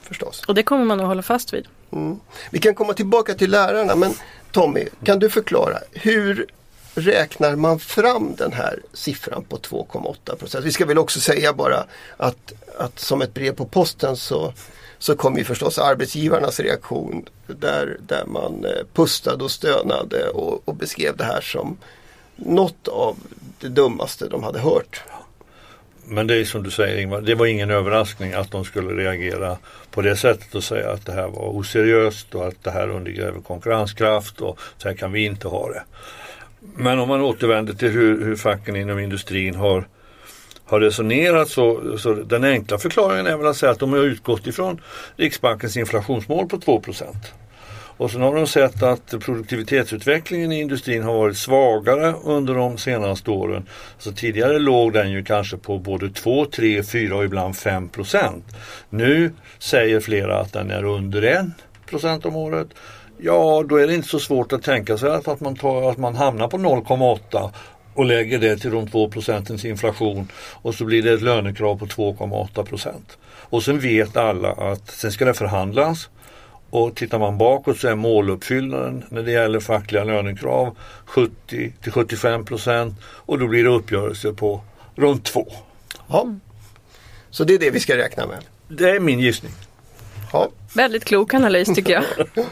Förstås. 0.01 0.43
Och 0.47 0.55
det 0.55 0.63
kommer 0.63 0.85
man 0.85 0.99
att 0.99 1.07
hålla 1.07 1.21
fast 1.21 1.53
vid. 1.53 1.67
Mm. 1.91 2.19
Vi 2.51 2.59
kan 2.59 2.75
komma 2.75 2.93
tillbaka 2.93 3.33
till 3.33 3.51
lärarna 3.51 3.95
men 3.95 4.13
Tommy, 4.51 4.87
kan 5.03 5.19
du 5.19 5.29
förklara 5.29 5.77
hur 5.91 6.47
räknar 6.95 7.55
man 7.55 7.79
fram 7.79 8.35
den 8.37 8.53
här 8.53 8.79
siffran 8.93 9.43
på 9.43 9.57
2,8 9.57 10.35
procent? 10.35 10.65
Vi 10.65 10.71
ska 10.71 10.85
väl 10.85 10.97
också 10.97 11.19
säga 11.19 11.53
bara 11.53 11.85
att, 12.17 12.53
att 12.77 12.99
som 12.99 13.21
ett 13.21 13.33
brev 13.33 13.55
på 13.55 13.65
posten 13.65 14.15
så, 14.17 14.53
så 14.97 15.15
kom 15.15 15.37
ju 15.37 15.43
förstås 15.43 15.79
arbetsgivarnas 15.79 16.59
reaktion 16.59 17.25
där, 17.47 17.97
där 18.07 18.25
man 18.25 18.65
eh, 18.65 18.85
pustade 18.93 19.43
och 19.43 19.51
stönade 19.51 20.29
och, 20.29 20.61
och 20.65 20.75
beskrev 20.75 21.17
det 21.17 21.23
här 21.23 21.41
som 21.41 21.77
något 22.35 22.87
av 22.87 23.17
det 23.59 23.69
dummaste 23.69 24.27
de 24.27 24.43
hade 24.43 24.59
hört. 24.59 25.03
Men 26.11 26.27
det 26.27 26.35
är 26.35 26.45
som 26.45 26.63
du 26.63 26.71
säger 26.71 27.01
Ingvar, 27.01 27.21
det 27.21 27.35
var 27.35 27.45
ingen 27.45 27.71
överraskning 27.71 28.33
att 28.33 28.51
de 28.51 28.65
skulle 28.65 29.03
reagera 29.03 29.57
på 29.91 30.01
det 30.01 30.15
sättet 30.15 30.55
och 30.55 30.63
säga 30.63 30.91
att 30.91 31.05
det 31.05 31.11
här 31.11 31.27
var 31.27 31.57
oseriöst 31.57 32.35
och 32.35 32.47
att 32.47 32.63
det 32.63 32.71
här 32.71 32.89
undergräver 32.89 33.41
konkurrenskraft 33.41 34.41
och 34.41 34.59
så 34.77 34.87
här 34.87 34.95
kan 34.95 35.11
vi 35.11 35.25
inte 35.25 35.47
ha 35.47 35.69
det. 35.69 35.83
Men 36.59 36.99
om 36.99 37.07
man 37.07 37.21
återvänder 37.21 37.73
till 37.73 37.89
hur, 37.89 38.25
hur 38.25 38.35
facken 38.35 38.75
inom 38.75 38.99
industrin 38.99 39.55
har, 39.55 39.87
har 40.65 40.79
resonerat 40.79 41.49
så, 41.49 41.97
så 41.97 42.13
den 42.13 42.43
enkla 42.43 42.77
förklaringen 42.77 43.27
är 43.27 43.37
väl 43.37 43.47
att 43.47 43.57
säga 43.57 43.71
att 43.71 43.79
de 43.79 43.93
har 43.93 43.99
utgått 43.99 44.47
ifrån 44.47 44.81
Riksbankens 45.15 45.77
inflationsmål 45.77 46.47
på 46.47 46.57
2 46.57 46.81
och 47.99 48.11
sen 48.11 48.21
har 48.21 48.35
de 48.35 48.47
sett 48.47 48.83
att 48.83 49.09
produktivitetsutvecklingen 49.19 50.51
i 50.51 50.59
industrin 50.59 51.03
har 51.03 51.13
varit 51.13 51.37
svagare 51.37 52.13
under 52.23 52.53
de 52.53 52.77
senaste 52.77 53.31
åren. 53.31 53.65
Så 53.97 54.11
tidigare 54.11 54.59
låg 54.59 54.93
den 54.93 55.11
ju 55.11 55.23
kanske 55.23 55.57
på 55.57 55.79
både 55.79 56.09
2, 56.09 56.45
3, 56.45 56.83
4 56.83 57.15
och 57.15 57.23
ibland 57.23 57.57
5 57.57 57.89
procent. 57.89 58.45
Nu 58.89 59.31
säger 59.59 59.99
flera 59.99 60.39
att 60.39 60.53
den 60.53 60.71
är 60.71 60.83
under 60.83 61.21
1 61.21 61.45
procent 61.85 62.25
om 62.25 62.35
året. 62.35 62.67
Ja, 63.17 63.63
då 63.69 63.75
är 63.75 63.87
det 63.87 63.95
inte 63.95 64.07
så 64.07 64.19
svårt 64.19 64.53
att 64.53 64.63
tänka 64.63 64.97
sig 64.97 65.09
att 65.09 65.39
man, 65.39 65.55
tar, 65.55 65.91
att 65.91 65.97
man 65.97 66.15
hamnar 66.15 66.47
på 66.47 66.57
0,8 66.57 67.51
och 67.93 68.05
lägger 68.05 68.39
det 68.39 68.57
till 68.57 68.71
de 68.71 68.87
2 68.87 69.09
procentens 69.09 69.65
inflation 69.65 70.31
och 70.61 70.75
så 70.75 70.85
blir 70.85 71.03
det 71.03 71.13
ett 71.13 71.21
lönekrav 71.21 71.77
på 71.77 71.85
2,8 71.85 72.63
procent. 72.63 73.17
Och 73.23 73.63
sen 73.63 73.79
vet 73.79 74.17
alla 74.17 74.51
att 74.51 74.91
sen 74.91 75.11
ska 75.11 75.25
det 75.25 75.33
förhandlas 75.33 76.09
och 76.69 76.95
tittar 76.95 77.19
man 77.19 77.37
bakåt 77.37 77.79
så 77.79 77.87
är 77.87 77.95
måluppfyllnaden 77.95 79.03
när 79.09 79.21
det 79.21 79.31
gäller 79.31 79.59
fackliga 79.59 80.03
lönekrav 80.03 80.77
70 81.05 81.73
till 81.81 81.91
75 81.91 82.45
procent 82.45 82.93
och 83.03 83.39
då 83.39 83.47
blir 83.47 83.63
det 83.63 83.69
uppgörelse 83.69 84.33
på 84.33 84.61
runt 84.95 85.25
2. 85.25 85.47
Ja. 86.07 86.35
Så 87.29 87.43
det 87.43 87.53
är 87.53 87.59
det 87.59 87.71
vi 87.71 87.79
ska 87.79 87.97
räkna 87.97 88.27
med? 88.27 88.37
Det 88.67 88.89
är 88.89 88.99
min 88.99 89.19
gissning. 89.19 89.51
Ja. 90.33 90.49
Väldigt 90.73 91.05
klok 91.05 91.33
analys 91.33 91.75
tycker 91.75 91.93
jag. 91.93 92.03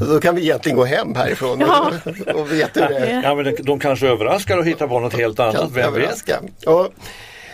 Då 0.00 0.20
kan 0.20 0.34
vi 0.34 0.42
egentligen 0.42 0.76
gå 0.76 0.84
hem 0.84 1.14
härifrån 1.14 1.60
ja. 1.60 1.92
och 2.34 2.52
veta 2.52 2.88
det 2.88 3.20
Ja, 3.24 3.34
men 3.34 3.54
de 3.62 3.80
kanske 3.80 4.08
överraskar 4.08 4.58
och 4.58 4.66
hittar 4.66 4.88
på 4.88 5.00
något 5.00 5.14
helt 5.14 5.40
annat, 5.40 5.70
vem 5.72 5.94
vet? 5.94 6.30
Ja. 6.60 6.88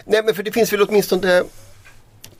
Nej 0.04 0.22
men 0.24 0.34
för 0.34 0.42
det 0.42 0.52
finns 0.52 0.72
väl 0.72 0.82
åtminstone 0.82 1.42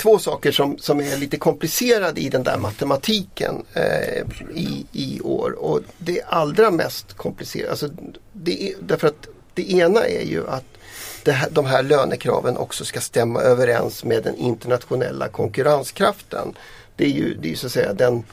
två 0.05 0.19
saker 0.19 0.53
som, 0.53 0.79
som 0.79 1.01
är 1.01 1.17
lite 1.17 1.37
komplicerade 1.37 2.21
i 2.21 2.29
den 2.29 2.43
där 2.43 2.59
matematiken 2.59 3.65
eh, 3.73 4.23
i, 4.55 4.87
i 4.93 5.21
år. 5.21 5.51
Och 5.59 5.81
det 5.99 6.23
allra 6.23 6.71
mest 6.71 7.13
komplicerade, 7.13 7.71
alltså 7.71 7.89
det 8.33 8.63
är, 8.63 8.75
därför 8.81 9.09
att 9.09 9.27
det 9.55 9.73
ena 9.73 10.07
är 10.07 10.25
ju 10.25 10.49
att 10.49 10.65
här, 11.27 11.51
de 11.51 11.65
här 11.65 11.83
lönekraven 11.83 12.57
också 12.57 12.85
ska 12.85 13.01
stämma 13.01 13.41
överens 13.41 14.05
med 14.05 14.23
den 14.23 14.37
internationella 14.37 15.29
konkurrenskraften. 15.29 16.55
Det 16.97 17.05
är 17.05 17.11
ju, 17.11 17.35
det 17.35 17.53
är 17.53 17.57
så 17.57 17.67
att 17.67 17.73
säga 17.73 17.93
den, 17.93 18.25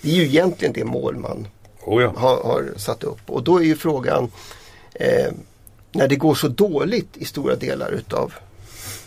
det 0.00 0.10
är 0.10 0.14
ju 0.14 0.24
egentligen 0.24 0.72
det 0.74 0.84
mål 0.84 1.16
man 1.16 1.48
oh 1.82 2.02
ja. 2.02 2.12
har, 2.16 2.36
har, 2.36 2.72
satt 2.76 3.04
upp. 3.04 3.20
Och 3.26 3.42
då 3.42 3.58
är 3.58 3.64
ju 3.64 3.76
frågan 3.76 4.30
eh, 4.94 5.32
när 5.92 6.08
det 6.08 6.16
går 6.16 6.34
så 6.34 6.48
dåligt 6.48 7.16
i 7.16 7.24
stora 7.24 7.56
delar 7.56 7.90
utav, 7.90 8.34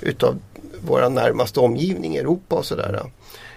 utav 0.01 0.39
vår 0.81 1.09
närmaste 1.09 1.59
omgivning, 1.59 2.15
i 2.15 2.19
Europa 2.19 2.55
och 2.55 2.65
sådär. 2.65 3.01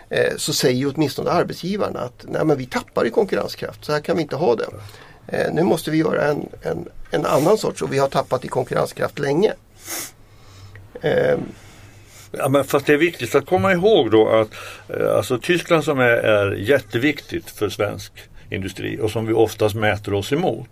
Eh, 0.08 0.36
så 0.36 0.52
säger 0.52 0.76
ju 0.76 0.90
åtminstone 0.90 1.30
arbetsgivarna 1.30 2.00
att 2.00 2.24
nej 2.28 2.44
men 2.44 2.58
vi 2.58 2.66
tappar 2.66 3.06
i 3.06 3.10
konkurrenskraft, 3.10 3.84
så 3.84 3.92
här 3.92 4.00
kan 4.00 4.16
vi 4.16 4.22
inte 4.22 4.36
ha 4.36 4.56
det. 4.56 4.68
Eh, 5.26 5.54
nu 5.54 5.62
måste 5.62 5.90
vi 5.90 5.98
göra 5.98 6.24
en, 6.24 6.48
en, 6.62 6.88
en 7.10 7.26
annan 7.26 7.58
sorts 7.58 7.82
och 7.82 7.92
vi 7.92 7.98
har 7.98 8.08
tappat 8.08 8.44
i 8.44 8.48
konkurrenskraft 8.48 9.18
länge. 9.18 9.52
Eh, 11.00 11.38
Ja, 12.32 12.48
men 12.48 12.64
fast 12.64 12.86
det 12.86 12.92
är 12.92 12.96
viktigt 12.96 13.34
att 13.34 13.46
komma 13.46 13.72
ihåg 13.72 14.10
då 14.10 14.28
att 14.28 14.50
eh, 14.88 15.16
alltså 15.16 15.38
Tyskland 15.38 15.84
som 15.84 15.98
är, 15.98 16.04
är 16.04 16.52
jätteviktigt 16.52 17.50
för 17.50 17.68
svensk 17.68 18.12
industri 18.50 18.98
och 19.00 19.10
som 19.10 19.26
vi 19.26 19.32
oftast 19.32 19.74
mäter 19.74 20.14
oss 20.14 20.32
emot. 20.32 20.68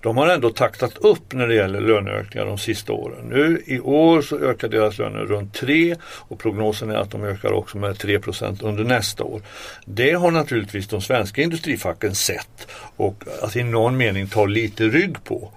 De 0.00 0.16
har 0.16 0.28
ändå 0.28 0.50
taktat 0.50 0.96
upp 0.96 1.32
när 1.32 1.48
det 1.48 1.54
gäller 1.54 1.80
löneökningar 1.80 2.46
de 2.46 2.58
sista 2.58 2.92
åren. 2.92 3.24
Nu 3.28 3.62
i 3.66 3.80
år 3.80 4.22
så 4.22 4.38
ökar 4.38 4.68
deras 4.68 4.98
löner 4.98 5.20
runt 5.20 5.54
3 5.54 5.96
och 6.02 6.38
prognosen 6.38 6.90
är 6.90 6.96
att 6.96 7.10
de 7.10 7.24
ökar 7.24 7.52
också 7.52 7.78
med 7.78 7.96
3% 7.96 8.64
under 8.64 8.84
nästa 8.84 9.24
år. 9.24 9.42
Det 9.84 10.12
har 10.12 10.30
naturligtvis 10.30 10.88
de 10.88 11.00
svenska 11.00 11.42
industrifacken 11.42 12.14
sett 12.14 12.68
och 12.96 13.24
att 13.42 13.56
i 13.56 13.62
någon 13.62 13.96
mening 13.96 14.28
ta 14.28 14.46
lite 14.46 14.84
rygg 14.84 15.24
på. 15.24 15.52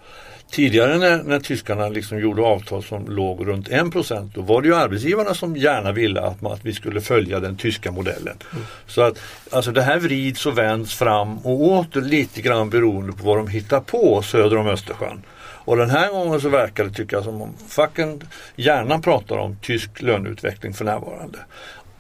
Tidigare 0.51 0.97
när, 0.97 1.23
när 1.23 1.39
tyskarna 1.39 1.89
liksom 1.89 2.19
gjorde 2.19 2.41
avtal 2.41 2.83
som 2.83 3.07
låg 3.07 3.47
runt 3.47 3.69
1% 3.69 4.31
då 4.33 4.41
var 4.41 4.61
det 4.61 4.67
ju 4.67 4.75
arbetsgivarna 4.75 5.33
som 5.33 5.55
gärna 5.55 5.91
ville 5.91 6.21
att, 6.21 6.41
man, 6.41 6.51
att 6.51 6.65
vi 6.65 6.73
skulle 6.73 7.01
följa 7.01 7.39
den 7.39 7.57
tyska 7.57 7.91
modellen. 7.91 8.37
Mm. 8.51 8.65
Så 8.87 9.01
att 9.01 9.19
alltså 9.51 9.71
det 9.71 9.81
här 9.81 9.99
vrids 9.99 10.45
och 10.45 10.57
vänds 10.57 10.95
fram 10.95 11.37
och 11.37 11.61
åter 11.61 12.01
lite 12.01 12.41
grann 12.41 12.69
beroende 12.69 13.13
på 13.13 13.23
vad 13.23 13.37
de 13.37 13.47
hittar 13.47 13.79
på 13.79 14.21
söder 14.21 14.57
om 14.57 14.67
Östersjön. 14.67 15.21
Och 15.69 15.77
den 15.77 15.89
här 15.89 16.11
gången 16.11 16.41
så 16.41 16.49
verkar 16.49 16.83
det 16.83 16.93
tycka 16.93 17.23
som 17.23 17.41
om 17.41 17.53
facken 17.67 18.21
gärna 18.55 18.99
pratar 18.99 19.37
om 19.37 19.57
tysk 19.61 20.01
löneutveckling 20.01 20.73
för 20.73 20.85
närvarande. 20.85 21.39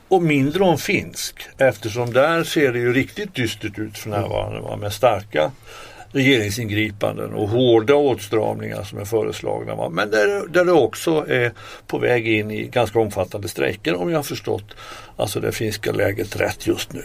Och 0.07 0.23
mindre 0.23 0.63
om 0.63 0.77
finsk 0.77 1.49
eftersom 1.57 2.13
där 2.13 2.43
ser 2.43 2.73
det 2.73 2.79
ju 2.79 2.93
riktigt 2.93 3.35
dystert 3.35 3.79
ut 3.79 3.97
för 3.97 4.09
närvarande 4.09 4.77
med 4.77 4.93
starka 4.93 5.51
regeringsingripanden 6.11 7.33
och 7.33 7.49
hårda 7.49 7.95
åtstramningar 7.95 8.83
som 8.83 8.99
är 8.99 9.05
föreslagna. 9.05 9.75
Va? 9.75 9.89
Men 9.89 10.11
där, 10.11 10.47
där 10.47 10.65
det 10.65 10.71
också 10.71 11.25
är 11.27 11.51
på 11.87 11.97
väg 11.97 12.27
in 12.27 12.51
i 12.51 12.63
ganska 12.63 12.99
omfattande 12.99 13.47
strejker 13.47 13.95
om 13.95 14.09
jag 14.09 14.17
har 14.17 14.23
förstått 14.23 14.75
alltså 15.17 15.39
det 15.39 15.51
finska 15.51 15.91
läget 15.91 16.35
rätt 16.35 16.67
just 16.67 16.93
nu. 16.93 17.03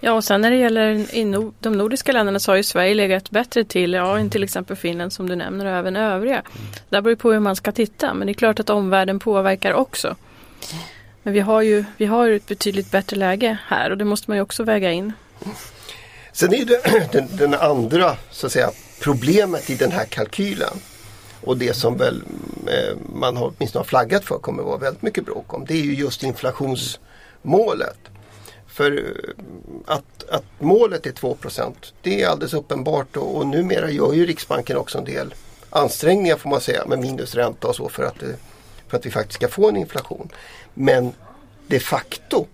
Ja 0.00 0.12
och 0.12 0.24
sen 0.24 0.40
när 0.40 0.50
det 0.50 0.56
gäller 0.56 1.14
in, 1.14 1.52
de 1.60 1.72
nordiska 1.72 2.12
länderna 2.12 2.38
så 2.38 2.52
har 2.52 2.56
ju 2.56 2.62
Sverige 2.62 2.94
legat 2.94 3.30
bättre 3.30 3.64
till, 3.64 3.92
ja 3.92 4.18
än 4.18 4.30
till 4.30 4.42
exempel 4.42 4.76
Finland 4.76 5.12
som 5.12 5.28
du 5.28 5.36
nämner 5.36 5.66
och 5.66 5.72
även 5.72 5.96
övriga. 5.96 6.34
Mm. 6.34 6.46
Det 6.88 7.02
beror 7.02 7.16
på 7.16 7.32
hur 7.32 7.40
man 7.40 7.56
ska 7.56 7.72
titta 7.72 8.14
men 8.14 8.26
det 8.26 8.32
är 8.32 8.34
klart 8.34 8.60
att 8.60 8.70
omvärlden 8.70 9.18
påverkar 9.18 9.72
också. 9.72 10.16
Men 11.22 11.32
vi 11.32 11.40
har 11.40 11.62
ju 11.62 11.84
vi 11.96 12.06
har 12.06 12.30
ett 12.30 12.46
betydligt 12.46 12.90
bättre 12.90 13.16
läge 13.16 13.58
här 13.66 13.90
och 13.90 13.98
det 13.98 14.04
måste 14.04 14.30
man 14.30 14.36
ju 14.36 14.42
också 14.42 14.64
väga 14.64 14.92
in. 14.92 15.12
Sen 16.32 16.54
är 16.54 16.64
det 16.64 17.08
den, 17.12 17.28
den, 17.36 17.54
andra 17.54 18.16
så 18.30 18.46
att 18.46 18.52
säga, 18.52 18.70
problemet 19.00 19.70
i 19.70 19.74
den 19.74 19.92
här 19.92 20.04
kalkylen 20.04 20.74
och 21.40 21.56
det 21.56 21.74
som 21.74 21.96
väl 21.96 22.22
eh, 22.66 22.96
man 23.14 23.36
har, 23.36 23.52
åtminstone 23.56 23.80
har 23.80 23.86
flaggat 23.86 24.24
för 24.24 24.38
kommer 24.38 24.62
vara 24.62 24.78
väldigt 24.78 25.02
mycket 25.02 25.24
bråk 25.24 25.54
om. 25.54 25.64
Det 25.64 25.74
är 25.74 25.82
ju 25.82 25.94
just 25.94 26.22
inflationsmålet. 26.22 27.98
För 28.66 28.98
eh, 28.98 29.94
att, 29.94 30.28
att 30.30 30.44
målet 30.58 31.06
är 31.06 31.12
2 31.12 31.36
det 32.02 32.22
är 32.22 32.28
alldeles 32.28 32.54
uppenbart 32.54 33.16
och, 33.16 33.36
och 33.36 33.46
numera 33.46 33.90
gör 33.90 34.12
ju 34.12 34.26
Riksbanken 34.26 34.76
också 34.76 34.98
en 34.98 35.04
del 35.04 35.34
ansträngningar 35.70 36.36
får 36.36 36.50
man 36.50 36.60
säga 36.60 36.86
med 36.86 36.98
minusränta 36.98 37.68
och 37.68 37.76
så 37.76 37.88
för 37.88 38.04
att, 38.04 38.20
det, 38.20 38.36
för 38.88 38.96
att 38.96 39.06
vi 39.06 39.10
faktiskt 39.10 39.34
ska 39.34 39.48
få 39.48 39.68
en 39.68 39.76
inflation. 39.76 40.28
Men 40.74 41.12
de 41.66 41.80
facto 41.80 42.46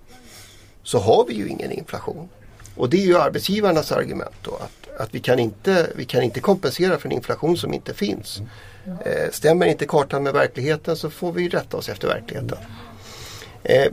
så 0.83 0.99
har 0.99 1.27
vi 1.29 1.35
ju 1.35 1.49
ingen 1.49 1.73
inflation. 1.73 2.29
Och 2.77 2.91
det 2.91 2.97
är 2.97 3.07
ju 3.07 3.19
arbetsgivarnas 3.19 3.93
argument 3.93 4.35
då 4.43 4.55
att, 4.55 5.01
att 5.01 5.15
vi, 5.15 5.21
kan 5.21 5.39
inte, 5.39 5.87
vi 5.97 6.05
kan 6.05 6.23
inte 6.23 6.41
kompensera 6.41 6.99
för 6.99 7.09
en 7.09 7.12
inflation 7.12 7.57
som 7.57 7.75
inte 7.75 7.95
finns. 7.95 8.41
Eh, 8.87 9.31
stämmer 9.33 9.67
inte 9.67 9.87
kartan 9.87 10.23
med 10.23 10.33
verkligheten 10.33 10.97
så 10.97 11.11
får 11.11 11.33
vi 11.33 11.49
rätta 11.49 11.77
oss 11.77 11.89
efter 11.89 12.09
verkligheten. 12.09 12.59
Eh, 13.62 13.93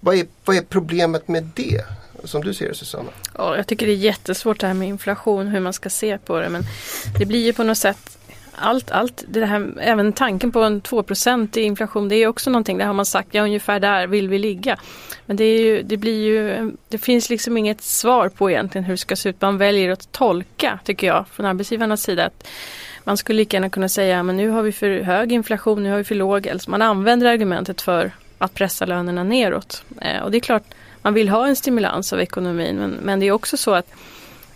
vad, 0.00 0.14
är, 0.14 0.26
vad 0.44 0.56
är 0.56 0.62
problemet 0.62 1.28
med 1.28 1.50
det? 1.54 1.84
Som 2.24 2.44
du 2.44 2.54
ser 2.54 2.68
det 2.68 2.74
Susanna? 2.74 3.10
Ja, 3.38 3.56
jag 3.56 3.66
tycker 3.66 3.86
det 3.86 3.92
är 3.92 3.96
jättesvårt 3.96 4.60
det 4.60 4.66
här 4.66 4.74
med 4.74 4.88
inflation, 4.88 5.48
hur 5.48 5.60
man 5.60 5.72
ska 5.72 5.90
se 5.90 6.18
på 6.18 6.40
det. 6.40 6.48
Men 6.48 6.64
det 7.18 7.26
blir 7.26 7.44
ju 7.44 7.52
på 7.52 7.62
något 7.62 7.78
sätt 7.78 8.18
allt, 8.56 8.90
allt 8.90 9.24
det 9.28 9.46
här, 9.46 9.72
även 9.80 10.12
tanken 10.12 10.52
på 10.52 10.62
en 10.62 10.82
2% 10.82 11.58
i 11.58 11.62
inflation, 11.62 12.08
det 12.08 12.16
är 12.16 12.26
också 12.26 12.50
någonting, 12.50 12.78
det 12.78 12.84
har 12.84 12.92
man 12.92 13.06
sagt, 13.06 13.28
ja 13.32 13.42
ungefär 13.42 13.80
där 13.80 14.06
vill 14.06 14.28
vi 14.28 14.38
ligga. 14.38 14.76
Men 15.26 15.36
det, 15.36 15.44
är 15.44 15.60
ju, 15.60 15.82
det 15.82 15.96
blir 15.96 16.24
ju, 16.24 16.72
det 16.88 16.98
finns 16.98 17.30
liksom 17.30 17.56
inget 17.56 17.82
svar 17.82 18.28
på 18.28 18.50
egentligen 18.50 18.84
hur 18.84 18.92
det 18.92 18.98
ska 18.98 19.16
se 19.16 19.28
ut. 19.28 19.40
Man 19.40 19.58
väljer 19.58 19.90
att 19.90 20.12
tolka, 20.12 20.78
tycker 20.84 21.06
jag, 21.06 21.24
från 21.28 21.46
arbetsgivarnas 21.46 22.02
sida. 22.02 22.26
Att 22.26 22.48
man 23.04 23.16
skulle 23.16 23.36
lika 23.36 23.56
gärna 23.56 23.70
kunna 23.70 23.88
säga, 23.88 24.22
men 24.22 24.36
nu 24.36 24.48
har 24.48 24.62
vi 24.62 24.72
för 24.72 25.00
hög 25.00 25.32
inflation, 25.32 25.82
nu 25.82 25.90
har 25.90 25.98
vi 25.98 26.04
för 26.04 26.14
låg. 26.14 26.48
Alltså 26.48 26.70
man 26.70 26.82
använder 26.82 27.26
argumentet 27.26 27.80
för 27.80 28.12
att 28.38 28.54
pressa 28.54 28.86
lönerna 28.86 29.24
neråt. 29.24 29.84
Eh, 30.00 30.22
och 30.22 30.30
det 30.30 30.38
är 30.38 30.40
klart, 30.40 30.64
man 31.02 31.14
vill 31.14 31.28
ha 31.28 31.46
en 31.46 31.56
stimulans 31.56 32.12
av 32.12 32.20
ekonomin, 32.20 32.76
men, 32.76 32.90
men 32.90 33.20
det 33.20 33.26
är 33.26 33.32
också 33.32 33.56
så 33.56 33.74
att 33.74 33.86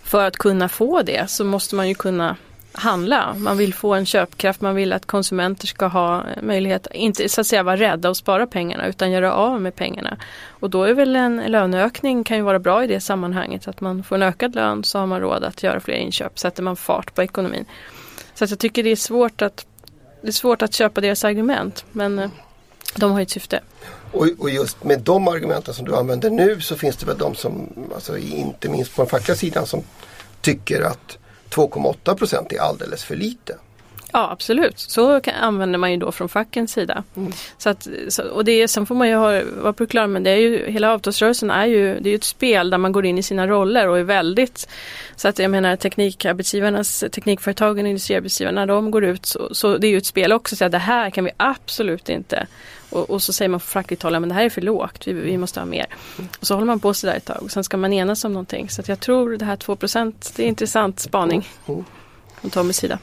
för 0.03 0.27
att 0.27 0.37
kunna 0.37 0.69
få 0.69 1.01
det 1.01 1.29
så 1.29 1.43
måste 1.43 1.75
man 1.75 1.87
ju 1.87 1.95
kunna 1.95 2.35
handla. 2.71 3.35
Man 3.37 3.57
vill 3.57 3.73
få 3.73 3.93
en 3.93 4.05
köpkraft, 4.05 4.61
man 4.61 4.75
vill 4.75 4.93
att 4.93 5.05
konsumenter 5.05 5.67
ska 5.67 5.85
ha 5.85 6.23
möjlighet, 6.41 6.87
inte 6.93 7.29
så 7.29 7.41
att 7.41 7.47
säga 7.47 7.63
vara 7.63 7.77
rädda 7.77 8.09
och 8.09 8.17
spara 8.17 8.47
pengarna 8.47 8.87
utan 8.87 9.11
göra 9.11 9.33
av 9.33 9.61
med 9.61 9.75
pengarna. 9.75 10.17
Och 10.47 10.69
då 10.69 10.83
är 10.83 10.93
väl 10.93 11.15
en 11.15 11.37
löneökning 11.47 12.23
kan 12.23 12.37
ju 12.37 12.43
vara 12.43 12.59
bra 12.59 12.83
i 12.83 12.87
det 12.87 12.99
sammanhanget. 12.99 13.67
Att 13.67 13.81
man 13.81 14.03
får 14.03 14.15
en 14.15 14.23
ökad 14.23 14.55
lön 14.55 14.83
så 14.83 14.99
har 14.99 15.05
man 15.05 15.19
råd 15.19 15.43
att 15.43 15.63
göra 15.63 15.79
fler 15.79 15.95
inköp, 15.95 16.39
sätter 16.39 16.63
man 16.63 16.75
fart 16.75 17.15
på 17.15 17.23
ekonomin. 17.23 17.65
Så 18.33 18.43
att 18.43 18.49
jag 18.49 18.59
tycker 18.59 18.83
det 18.83 18.91
är 18.91 18.95
svårt 18.95 19.41
att 19.41 19.65
det 20.21 20.27
är 20.27 20.31
svårt 20.31 20.61
att 20.61 20.73
köpa 20.73 21.01
deras 21.01 21.23
argument 21.23 21.85
men 21.91 22.19
eh, 22.19 22.29
de 22.95 23.11
har 23.11 23.19
ju 23.19 23.23
ett 23.23 23.29
syfte. 23.29 23.59
Och, 24.11 24.27
och, 24.37 24.49
just 24.49 24.83
med 24.83 24.99
de 24.99 25.27
argumenten 25.27 25.73
som 25.73 25.85
du 25.85 25.95
använder 25.95 26.29
nu 26.29 26.61
så 26.61 26.75
finns 26.75 26.97
det 26.97 27.05
väl 27.05 27.17
de 27.17 27.35
som, 27.35 27.69
alltså 27.93 28.17
inte 28.17 28.69
minst 28.69 28.95
på 28.95 29.01
den 29.01 29.09
fackliga 29.09 29.35
sidan, 29.35 29.65
som 29.65 29.83
tycker 30.41 30.81
att 30.81 31.18
2,8 31.49 32.15
procent 32.15 32.51
är 32.51 32.59
alldeles 32.59 33.03
för 33.03 33.15
lite. 33.15 33.55
Ja 34.11 34.29
absolut, 34.31 34.79
så 34.79 35.21
kan, 35.21 35.33
använder 35.33 35.79
man 35.79 35.91
ju 35.91 35.97
då 35.97 36.11
från 36.11 36.29
fackens 36.29 36.71
sida. 36.71 37.03
Mm. 37.15 37.31
Så 37.57 37.69
att, 37.69 37.87
så, 38.07 38.23
och 38.23 38.45
det, 38.45 38.67
sen 38.67 38.85
får 38.85 38.95
man 38.95 39.07
ju 39.07 39.15
ha, 39.15 39.41
vara 39.61 39.73
på 39.73 39.85
klar 39.85 40.07
med 40.07 40.23
det 40.23 40.29
är 40.29 40.35
ju, 40.35 40.71
hela 40.71 40.93
avtalsrörelsen 40.93 41.51
är 41.51 41.65
ju, 41.65 41.99
det 41.99 42.09
är 42.09 42.11
ju 42.11 42.15
ett 42.15 42.23
spel 42.23 42.69
där 42.69 42.77
man 42.77 42.91
går 42.91 43.05
in 43.05 43.17
i 43.17 43.23
sina 43.23 43.47
roller 43.47 43.87
och 43.87 43.99
är 43.99 44.03
väldigt 44.03 44.67
så 45.15 45.27
att 45.27 45.39
jag 45.39 45.51
menar 45.51 45.75
teknikarbetsgivarnas, 45.75 47.03
teknikföretagen, 47.11 47.87
industriarbetsgivarna, 47.87 48.65
de 48.65 48.91
går 48.91 49.03
ut 49.03 49.25
så, 49.25 49.55
så 49.55 49.77
det 49.77 49.87
är 49.87 49.91
ju 49.91 49.97
ett 49.97 50.05
spel 50.05 50.31
också, 50.31 50.55
så 50.55 50.65
att 50.65 50.71
det 50.71 50.77
här 50.77 51.09
kan 51.09 51.23
vi 51.23 51.31
absolut 51.37 52.09
inte 52.09 52.47
och, 52.89 53.09
och, 53.09 53.21
så 53.21 53.33
säger 53.33 53.49
man 53.49 53.59
från 53.59 53.81
fackligt 53.83 54.03
håll, 54.03 54.19
men 54.19 54.29
det 54.29 54.35
här 54.35 54.45
är 54.45 54.49
för 54.49 54.61
lågt, 54.61 55.07
vi, 55.07 55.13
vi 55.13 55.37
måste 55.37 55.59
ha 55.59 55.65
mer. 55.65 55.85
Och 56.39 56.47
så 56.47 56.53
håller 56.53 56.67
man 56.67 56.79
på 56.79 56.93
sådär 56.93 57.15
ett 57.15 57.25
tag 57.25 57.43
och 57.43 57.51
sen 57.51 57.63
ska 57.63 57.77
man 57.77 57.93
enas 57.93 58.25
om 58.25 58.33
någonting. 58.33 58.69
Så 58.69 58.81
jag 58.85 58.99
tror 58.99 59.37
det 59.37 59.45
här 59.45 59.55
2 59.55 59.77
det 60.35 60.43
är 60.43 60.47
intressant 60.47 60.99
spaning 60.99 61.47
från 61.65 62.49
Tommys 62.51 62.77
sida. 62.77 62.99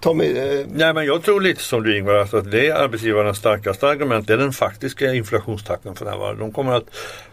Tommy, 0.00 0.38
eh... 0.38 0.66
Nej 0.68 0.94
men 0.94 1.06
jag 1.06 1.22
tror 1.22 1.40
lite 1.40 1.62
som 1.62 1.82
du 1.82 1.98
Ingvar 1.98 2.14
att 2.14 2.50
det 2.50 2.66
är 2.66 2.74
arbetsgivarnas 2.74 3.38
starkaste 3.38 3.88
argument. 3.88 4.26
Det 4.26 4.32
är 4.32 4.38
den 4.38 4.52
faktiska 4.52 5.14
inflationstakten 5.14 5.94
för 5.94 6.04
närvarande. 6.04 6.40
De 6.40 6.52
kommer 6.52 6.72
att 6.72 6.86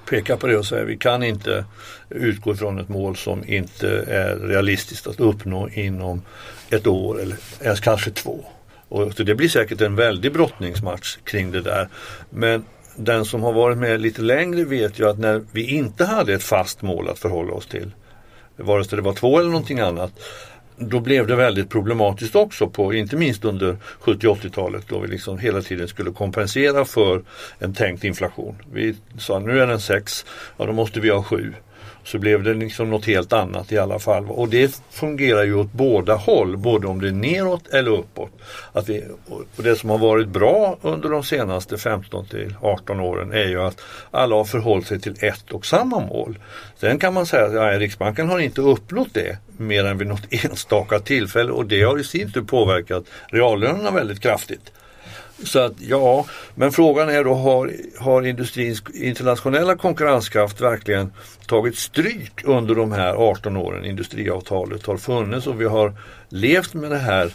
peka 0.10 0.38
på 0.38 0.48
det 0.48 0.58
och 0.58 0.66
säga 0.66 0.84
vi 0.84 0.98
kan 0.98 1.24
inte 1.24 1.66
utgå 2.10 2.54
ifrån 2.54 2.80
ett 2.80 2.90
mål 2.90 3.16
som 3.16 3.44
inte 3.48 3.88
är 4.08 4.36
realistiskt 4.36 5.08
att 5.08 5.20
uppnå 5.20 5.70
inom 5.70 6.22
ett 6.70 6.88
år 6.88 7.22
eller 7.22 7.38
ens 7.62 7.80
kanske 7.80 8.12
två. 8.12 8.46
Och 8.90 9.14
det 9.14 9.36
blir 9.36 9.50
säkert 9.50 9.82
en 9.82 9.96
väldig 9.96 10.34
brottningsmatch 10.34 11.18
kring 11.24 11.52
det 11.52 11.62
där. 11.62 11.90
Men 12.30 12.66
den 12.96 13.26
som 13.26 13.44
har 13.44 13.54
varit 13.54 13.78
med 13.78 14.02
lite 14.02 14.22
längre 14.22 14.64
vet 14.64 15.00
ju 15.00 15.10
att 15.10 15.20
när 15.20 15.44
vi 15.52 15.76
inte 15.76 16.06
hade 16.06 16.34
ett 16.34 16.44
fast 16.44 16.82
mål 16.82 17.10
att 17.10 17.20
förhålla 17.20 17.54
oss 17.54 17.68
till, 17.68 17.92
vare 18.58 18.84
sig 18.84 18.96
det 18.96 19.02
var 19.02 19.14
två 19.14 19.40
eller 19.40 19.50
någonting 19.50 19.80
annat, 19.80 20.12
då 20.78 21.00
blev 21.00 21.28
det 21.28 21.36
väldigt 21.36 21.70
problematiskt 21.70 22.36
också 22.36 22.70
på, 22.70 22.94
inte 22.94 23.16
minst 23.16 23.46
under 23.46 23.78
70 24.00 24.28
80-talet 24.28 24.84
då 24.88 25.00
vi 25.00 25.08
liksom 25.08 25.40
hela 25.40 25.62
tiden 25.62 25.88
skulle 25.88 26.12
kompensera 26.12 26.86
för 26.86 27.22
en 27.60 27.74
tänkt 27.74 28.04
inflation. 28.04 28.56
Vi 28.72 28.96
sa 29.18 29.40
nu 29.40 29.60
är 29.60 29.68
den 29.68 29.80
6, 29.80 30.26
ja 30.58 30.66
då 30.66 30.72
måste 30.72 31.00
vi 31.00 31.10
ha 31.10 31.24
7 31.24 31.54
så 32.06 32.20
blev 32.20 32.44
det 32.44 32.54
liksom 32.54 32.90
något 32.90 33.06
helt 33.06 33.34
annat 33.34 33.72
i 33.72 33.78
alla 33.78 34.00
fall. 34.00 34.26
Och 34.26 34.50
det 34.50 34.82
fungerar 34.92 35.44
ju 35.44 35.56
åt 35.56 35.72
båda 35.72 36.16
håll, 36.16 36.58
både 36.58 36.88
om 36.88 37.02
det 37.02 37.08
är 37.08 37.12
neråt 37.12 37.68
eller 37.68 37.92
uppåt. 37.92 38.32
Att 38.74 38.90
vi, 38.90 39.04
och 39.28 39.64
det 39.64 39.76
som 39.76 39.90
har 39.90 39.98
varit 39.98 40.28
bra 40.28 40.78
under 40.82 41.10
de 41.10 41.24
senaste 41.24 41.78
15 41.78 42.26
till 42.26 42.56
18 42.62 43.00
åren 43.00 43.32
är 43.32 43.48
ju 43.48 43.62
att 43.62 43.82
alla 44.12 44.36
har 44.36 44.46
förhållit 44.46 44.88
sig 44.88 45.00
till 45.00 45.16
ett 45.20 45.52
och 45.52 45.66
samma 45.66 46.00
mål. 46.00 46.40
Sen 46.80 47.00
kan 47.00 47.14
man 47.14 47.26
säga 47.26 47.46
att 47.46 47.54
ja, 47.54 47.80
Riksbanken 47.80 48.30
har 48.30 48.40
inte 48.40 48.62
uppnått 48.62 49.14
det 49.14 49.38
mer 49.58 49.86
än 49.86 49.98
vid 49.98 50.08
något 50.08 50.28
enstaka 50.46 51.00
tillfälle 51.00 51.52
och 51.52 51.66
det 51.66 51.84
har 51.84 52.00
i 52.00 52.04
sin 52.04 52.32
tur 52.32 52.42
påverkat 52.42 53.04
reallönerna 53.28 53.92
väldigt 53.92 54.22
kraftigt. 54.22 54.72
Så 55.44 55.60
att 55.60 55.82
ja, 55.82 56.26
men 56.56 56.72
frågan 56.72 57.10
är 57.10 57.24
då 57.24 57.34
har, 57.34 57.74
har 58.00 58.22
industrins 58.22 58.84
internationella 58.94 59.76
konkurrenskraft 59.76 60.62
verkligen 60.62 61.14
tagit 61.48 61.78
stryk 61.78 62.44
under 62.44 62.76
de 62.76 62.92
här 62.92 63.14
18 63.14 63.58
åren 63.58 63.86
industriavtalet 63.86 64.86
har 64.86 64.98
funnits 64.98 65.48
och 65.48 65.62
vi 65.62 65.66
har 65.66 65.94
levt 66.30 66.74
med 66.74 66.92
det 66.92 66.98
här 66.98 67.32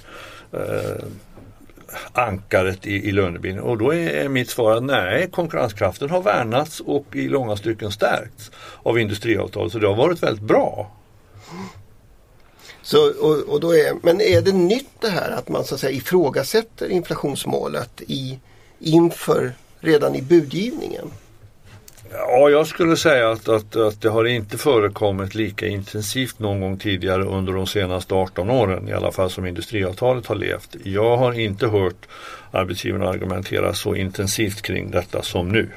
eh, 0.52 1.04
ankaret 2.12 2.86
i, 2.86 3.08
i 3.08 3.12
lönebildningen 3.12 3.70
och 3.70 3.78
då 3.78 3.94
är, 3.94 4.08
är 4.08 4.28
mitt 4.28 4.50
svar 4.50 4.76
att 4.76 4.82
nej, 4.82 5.28
konkurrenskraften 5.30 6.10
har 6.10 6.22
värnats 6.22 6.80
och 6.80 7.06
i 7.12 7.28
långa 7.28 7.56
stycken 7.56 7.90
stärkts 7.90 8.50
av 8.82 8.98
industriavtalet 8.98 9.72
så 9.72 9.78
det 9.78 9.86
har 9.86 9.96
varit 9.96 10.22
väldigt 10.22 10.44
bra. 10.44 10.90
Så, 12.82 13.10
och, 13.10 13.38
och 13.38 13.60
då 13.60 13.74
är, 13.74 13.96
men 14.02 14.20
är 14.20 14.42
det 14.42 14.52
nytt 14.52 15.00
det 15.00 15.08
här 15.08 15.30
att 15.30 15.48
man 15.48 15.64
så 15.64 15.74
att 15.74 15.80
säga 15.80 15.92
ifrågasätter 15.92 16.88
inflationsmålet 16.88 18.02
i, 18.06 18.38
inför 18.78 19.52
redan 19.80 20.14
i 20.14 20.22
budgivningen? 20.22 21.10
Ja, 22.12 22.50
jag 22.50 22.66
skulle 22.66 22.96
säga 22.96 23.30
att, 23.30 23.48
att, 23.48 23.76
att 23.76 24.00
det 24.00 24.08
har 24.08 24.24
inte 24.24 24.58
förekommit 24.58 25.34
lika 25.34 25.66
intensivt 25.66 26.38
någon 26.38 26.60
gång 26.60 26.78
tidigare 26.78 27.24
under 27.24 27.52
de 27.52 27.66
senaste 27.66 28.14
18 28.14 28.50
åren, 28.50 28.88
i 28.88 28.92
alla 28.92 29.12
fall 29.12 29.30
som 29.30 29.46
industriavtalet 29.46 30.26
har 30.26 30.34
levt. 30.34 30.76
Jag 30.84 31.16
har 31.16 31.32
inte 31.32 31.66
hört 31.66 32.08
arbetsgivarna 32.50 33.08
argumentera 33.08 33.74
så 33.74 33.94
intensivt 33.94 34.62
kring 34.62 34.90
detta 34.90 35.22
som 35.22 35.48
nu. 35.48 35.68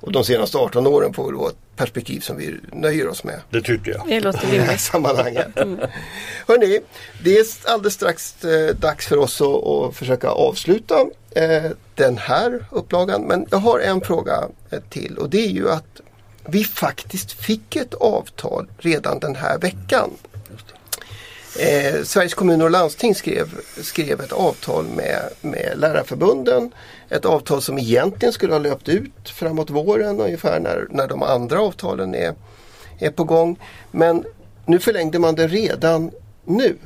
Och 0.00 0.12
de 0.12 0.24
senaste 0.24 0.58
18 0.58 0.86
åren 0.86 1.14
får 1.14 1.24
väl 1.24 1.34
vara 1.34 1.52
perspektiv 1.82 2.20
som 2.20 2.36
vi 2.36 2.60
nöjer 2.72 3.08
oss 3.08 3.24
med. 3.24 3.40
Det 3.50 3.62
tycker 3.62 3.90
jag. 3.90 4.02
Det 4.08 4.20
låter 4.20 4.40
rimligt. 4.40 4.54
I 4.54 4.58
det 4.58 4.64
här 4.64 4.76
sammanhanget. 4.76 5.56
Mm. 5.56 5.78
Hörrni, 6.48 6.80
det 7.24 7.38
är 7.38 7.46
alldeles 7.64 7.94
strax 7.94 8.44
eh, 8.44 8.76
dags 8.76 9.06
för 9.06 9.16
oss 9.16 9.40
att, 9.40 9.66
att 9.66 9.96
försöka 9.96 10.28
avsluta 10.28 11.06
eh, 11.30 11.70
den 11.94 12.18
här 12.18 12.66
upplagan. 12.70 13.22
Men 13.22 13.46
jag 13.50 13.58
har 13.58 13.78
en 13.78 14.00
fråga 14.00 14.48
eh, 14.70 14.80
till 14.90 15.18
och 15.18 15.30
det 15.30 15.44
är 15.46 15.50
ju 15.50 15.70
att 15.70 16.00
vi 16.46 16.64
faktiskt 16.64 17.32
fick 17.32 17.76
ett 17.76 17.94
avtal 17.94 18.66
redan 18.78 19.18
den 19.18 19.36
här 19.36 19.58
veckan. 19.58 20.10
Eh, 21.58 22.02
Sveriges 22.02 22.34
kommuner 22.34 22.64
och 22.64 22.70
landsting 22.70 23.14
skrev, 23.14 23.48
skrev 23.76 24.20
ett 24.20 24.32
avtal 24.32 24.84
med, 24.84 25.28
med 25.40 25.72
lärarförbunden. 25.76 26.72
Ett 27.08 27.24
avtal 27.24 27.62
som 27.62 27.78
egentligen 27.78 28.32
skulle 28.32 28.52
ha 28.52 28.58
löpt 28.58 28.88
ut 28.88 29.28
framåt 29.28 29.70
våren 29.70 30.20
ungefär 30.20 30.60
när, 30.60 30.86
när 30.90 31.08
de 31.08 31.22
andra 31.22 31.60
avtalen 31.60 32.14
är, 32.14 32.34
är 32.98 33.10
på 33.10 33.24
gång. 33.24 33.58
Men 33.90 34.24
nu 34.66 34.78
förlängde 34.78 35.18
man 35.18 35.34
det 35.34 35.46
redan 35.46 36.10
nu. 36.44 36.76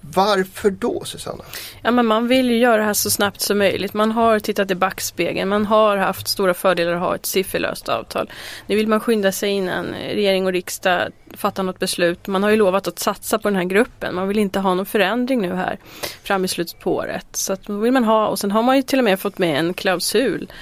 Varför 0.00 0.70
då 0.70 1.04
Susanna? 1.04 1.44
Ja, 1.82 1.90
men 1.90 2.06
man 2.06 2.28
vill 2.28 2.50
ju 2.50 2.58
göra 2.58 2.76
det 2.76 2.82
här 2.82 2.94
så 2.94 3.10
snabbt 3.10 3.40
som 3.40 3.58
möjligt. 3.58 3.94
Man 3.94 4.12
har 4.12 4.38
tittat 4.38 4.70
i 4.70 4.74
backspegeln. 4.74 5.48
Man 5.48 5.66
har 5.66 5.96
haft 5.96 6.28
stora 6.28 6.54
fördelar 6.54 6.92
att 6.92 7.00
ha 7.00 7.14
ett 7.14 7.26
sifferlöst 7.26 7.88
avtal. 7.88 8.30
Nu 8.66 8.76
vill 8.76 8.88
man 8.88 9.00
skynda 9.00 9.32
sig 9.32 9.50
innan 9.50 9.86
regering 9.86 10.46
och 10.46 10.52
riksdag 10.52 11.12
fatta 11.36 11.62
något 11.62 11.78
beslut. 11.78 12.26
Man 12.26 12.42
har 12.42 12.50
ju 12.50 12.56
lovat 12.56 12.88
att 12.88 12.98
satsa 12.98 13.38
på 13.38 13.48
den 13.48 13.56
här 13.56 13.64
gruppen. 13.64 14.14
Man 14.14 14.28
vill 14.28 14.38
inte 14.38 14.60
ha 14.60 14.74
någon 14.74 14.86
förändring 14.86 15.40
nu 15.40 15.54
här 15.54 15.78
fram 16.22 16.44
i 16.44 16.48
slutet 16.48 16.80
på 16.80 16.94
året. 16.94 17.26
Så 17.32 17.52
att 17.52 17.68
vill 17.68 17.92
man 17.92 18.04
ha 18.04 18.26
och 18.26 18.38
sen 18.38 18.50
har 18.50 18.62
man 18.62 18.76
ju 18.76 18.82
till 18.82 18.98
och 18.98 19.04
med 19.04 19.20
fått 19.20 19.38
med 19.38 19.58
en 19.58 19.74
klausul 19.74 20.52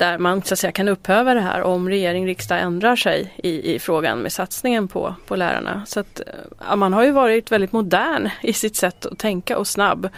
där 0.00 0.18
man 0.18 0.42
så 0.42 0.54
att 0.54 0.58
säga, 0.58 0.72
kan 0.72 0.88
upphäva 0.88 1.34
det 1.34 1.40
här 1.40 1.62
om 1.62 1.88
regering 1.88 2.22
och 2.22 2.26
riksdag 2.26 2.60
ändrar 2.60 2.96
sig 2.96 3.34
i, 3.36 3.74
i 3.74 3.78
frågan 3.78 4.18
med 4.18 4.32
satsningen 4.32 4.88
på, 4.88 5.14
på 5.26 5.36
lärarna. 5.36 5.82
Så 5.86 6.00
att, 6.00 6.20
eh, 6.20 6.26
ja, 6.68 6.76
man 6.76 6.92
har 6.92 7.04
ju 7.04 7.10
varit 7.10 7.52
väldigt 7.52 7.72
modern 7.72 8.28
i 8.42 8.52
sitt 8.52 8.76
sätt 8.76 9.06
att 9.06 9.18
tänka 9.18 9.58
och 9.58 9.66
snabb. 9.66 10.08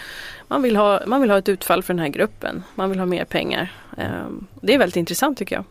Man 0.49 0.63
vill 0.63 0.77
ha, 0.77 1.01
man 1.07 1.21
vill 1.21 1.31
ha 1.31 1.39
ett 1.39 1.49
utfall 1.49 1.83
för 1.83 1.95
den 1.95 2.01
här 2.01 2.09
gruppen. 2.09 2.63
Man 2.75 2.91
vill 2.91 2.99
ha 2.99 3.07
mer 3.07 3.25
pengar. 3.25 3.73
Ehm, 3.97 4.47
det 4.61 4.75
är 4.75 4.79
väldigt 4.79 4.97
intressant 4.97 5.39
tycker 5.39 5.57
jag. 5.57 5.65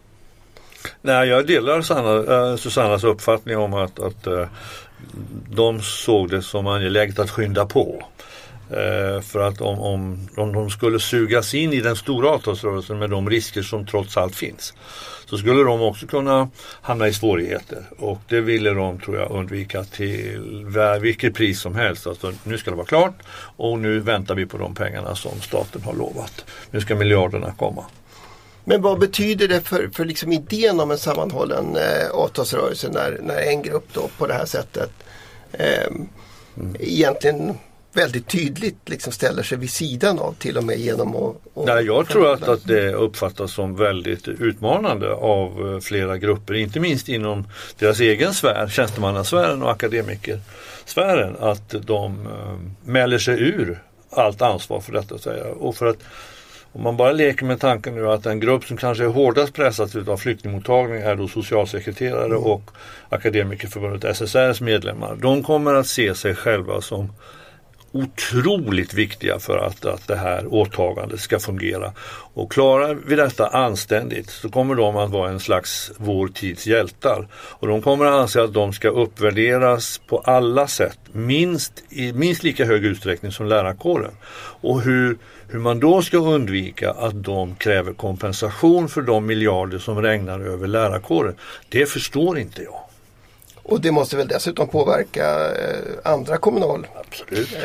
Nej, 1.01 1.27
jag 1.27 1.47
delar 1.47 1.81
Sanna, 1.81 2.33
eh, 2.33 2.55
Susannas 2.55 3.03
uppfattning 3.03 3.57
om 3.57 3.73
att, 3.73 3.99
att 3.99 4.27
eh, 4.27 4.45
de 5.49 5.81
såg 5.81 6.29
det 6.29 6.41
som 6.41 6.67
angeläget 6.67 7.19
att 7.19 7.29
skynda 7.29 7.65
på. 7.65 8.03
Eh, 8.69 9.21
för 9.21 9.39
att 9.39 9.61
om, 9.61 9.79
om, 9.79 10.29
om 10.35 10.53
de 10.53 10.69
skulle 10.69 10.99
sugas 10.99 11.53
in 11.53 11.73
i 11.73 11.81
den 11.81 11.95
stora 11.95 12.29
avtalsrörelsen 12.29 12.99
med 12.99 13.09
de 13.09 13.29
risker 13.29 13.61
som 13.61 13.85
trots 13.85 14.17
allt 14.17 14.35
finns 14.35 14.73
så 15.31 15.37
skulle 15.37 15.63
de 15.63 15.81
också 15.81 16.07
kunna 16.07 16.49
hamna 16.81 17.07
i 17.07 17.13
svårigheter 17.13 17.83
och 17.97 18.19
det 18.27 18.41
ville 18.41 18.69
de 18.69 18.99
tror 18.99 19.17
jag 19.17 19.31
undvika 19.31 19.83
till 19.83 20.65
vilket 21.01 21.33
pris 21.33 21.61
som 21.61 21.75
helst. 21.75 22.07
Alltså, 22.07 22.33
nu 22.43 22.57
ska 22.57 22.71
det 22.71 22.77
vara 22.77 22.87
klart 22.87 23.13
och 23.57 23.79
nu 23.79 23.99
väntar 23.99 24.35
vi 24.35 24.45
på 24.45 24.57
de 24.57 24.75
pengarna 24.75 25.15
som 25.15 25.41
staten 25.41 25.81
har 25.81 25.93
lovat. 25.93 26.45
Nu 26.71 26.81
ska 26.81 26.95
miljarderna 26.95 27.53
komma. 27.57 27.85
Men 28.63 28.81
vad 28.81 28.99
betyder 28.99 29.47
det 29.47 29.61
för, 29.61 29.89
för 29.93 30.05
liksom 30.05 30.31
idén 30.31 30.79
om 30.79 30.91
en 30.91 30.97
sammanhållen 30.97 31.75
eh, 31.75 32.09
avtalsrörelse 32.11 32.89
när, 32.89 33.19
när 33.23 33.37
en 33.37 33.61
grupp 33.61 33.87
då 33.93 34.09
på 34.17 34.27
det 34.27 34.33
här 34.33 34.45
sättet 34.45 34.91
eh, 35.51 35.87
mm. 36.57 36.75
egentligen 36.79 37.57
väldigt 37.93 38.27
tydligt 38.27 38.89
liksom 38.89 39.13
ställer 39.13 39.43
sig 39.43 39.57
vid 39.57 39.71
sidan 39.71 40.19
av 40.19 40.33
till 40.33 40.57
och 40.57 40.63
med 40.63 40.79
genom 40.79 41.15
att... 41.15 41.35
Nej, 41.65 41.85
jag 41.85 42.07
tror 42.07 42.33
att, 42.33 42.47
att 42.47 42.67
det 42.67 42.93
uppfattas 42.93 43.53
som 43.53 43.75
väldigt 43.75 44.27
utmanande 44.27 45.13
av 45.13 45.73
eh, 45.73 45.79
flera 45.79 46.17
grupper, 46.17 46.53
inte 46.53 46.79
minst 46.79 47.09
inom 47.09 47.47
deras 47.79 47.99
egen 47.99 48.33
sfär, 48.33 48.67
tjänstemannasfären 48.67 49.63
och 49.63 49.71
akademikersfären, 49.71 51.35
att 51.39 51.75
de 51.85 52.27
äh, 52.27 52.89
mäler 52.89 53.17
sig 53.17 53.41
ur 53.41 53.83
allt 54.09 54.41
ansvar 54.41 54.81
för 54.81 54.91
detta. 54.91 55.43
Och 55.51 55.75
för 55.75 55.85
att 55.85 55.99
om 56.73 56.83
man 56.83 56.97
bara 56.97 57.11
leker 57.11 57.45
med 57.45 57.59
tanken 57.59 57.95
nu 57.95 58.09
att 58.09 58.25
en 58.25 58.39
grupp 58.39 58.63
som 58.63 58.77
kanske 58.77 59.03
är 59.03 59.07
hårdast 59.07 59.53
pressad 59.53 60.09
av 60.09 60.17
flyktingmottagning 60.17 61.01
är 61.01 61.15
då 61.15 61.27
socialsekreterare 61.27 62.25
mm. 62.25 62.37
och 62.37 62.71
Akademikerförbundet 63.09 64.17
SSRs 64.17 64.61
medlemmar. 64.61 65.15
De 65.21 65.43
kommer 65.43 65.73
att 65.73 65.87
se 65.87 66.15
sig 66.15 66.35
själva 66.35 66.81
som 66.81 67.09
otroligt 67.91 68.93
viktiga 68.93 69.39
för 69.39 69.57
att, 69.57 69.85
att 69.85 70.07
det 70.07 70.15
här 70.15 70.53
åtagandet 70.53 71.19
ska 71.19 71.39
fungera. 71.39 71.93
Och 72.33 72.51
klarar 72.51 72.97
vi 73.07 73.15
detta 73.15 73.47
anständigt 73.47 74.29
så 74.29 74.49
kommer 74.49 74.75
de 74.75 74.97
att 74.97 75.09
vara 75.09 75.29
en 75.29 75.39
slags 75.39 75.91
vår 75.97 76.27
tids 76.27 76.67
hjältar. 76.67 77.27
Och 77.33 77.67
de 77.67 77.81
kommer 77.81 78.05
att 78.05 78.13
anse 78.13 78.43
att 78.43 78.53
de 78.53 78.73
ska 78.73 78.89
uppvärderas 78.89 80.01
på 80.07 80.17
alla 80.17 80.67
sätt, 80.67 80.99
minst 81.11 81.83
i 81.89 82.13
minst 82.13 82.43
lika 82.43 82.65
hög 82.65 82.85
utsträckning 82.85 83.31
som 83.31 83.45
lärarkåren. 83.45 84.11
Och 84.61 84.81
hur, 84.81 85.17
hur 85.47 85.59
man 85.59 85.79
då 85.79 86.01
ska 86.01 86.17
undvika 86.17 86.91
att 86.91 87.23
de 87.23 87.55
kräver 87.55 87.93
kompensation 87.93 88.89
för 88.89 89.01
de 89.01 89.25
miljarder 89.25 89.79
som 89.79 90.01
regnar 90.01 90.39
över 90.39 90.67
lärarkåren, 90.67 91.35
det 91.69 91.85
förstår 91.85 92.39
inte 92.39 92.63
jag. 92.63 92.90
Och 93.63 93.81
det 93.81 93.91
måste 93.91 94.17
väl 94.17 94.27
dessutom 94.27 94.67
påverka 94.67 95.51
eh, 95.51 96.11
andra 96.11 96.37
kommunal... 96.37 96.87
Absolut. 96.95 97.53
Eh, 97.53 97.61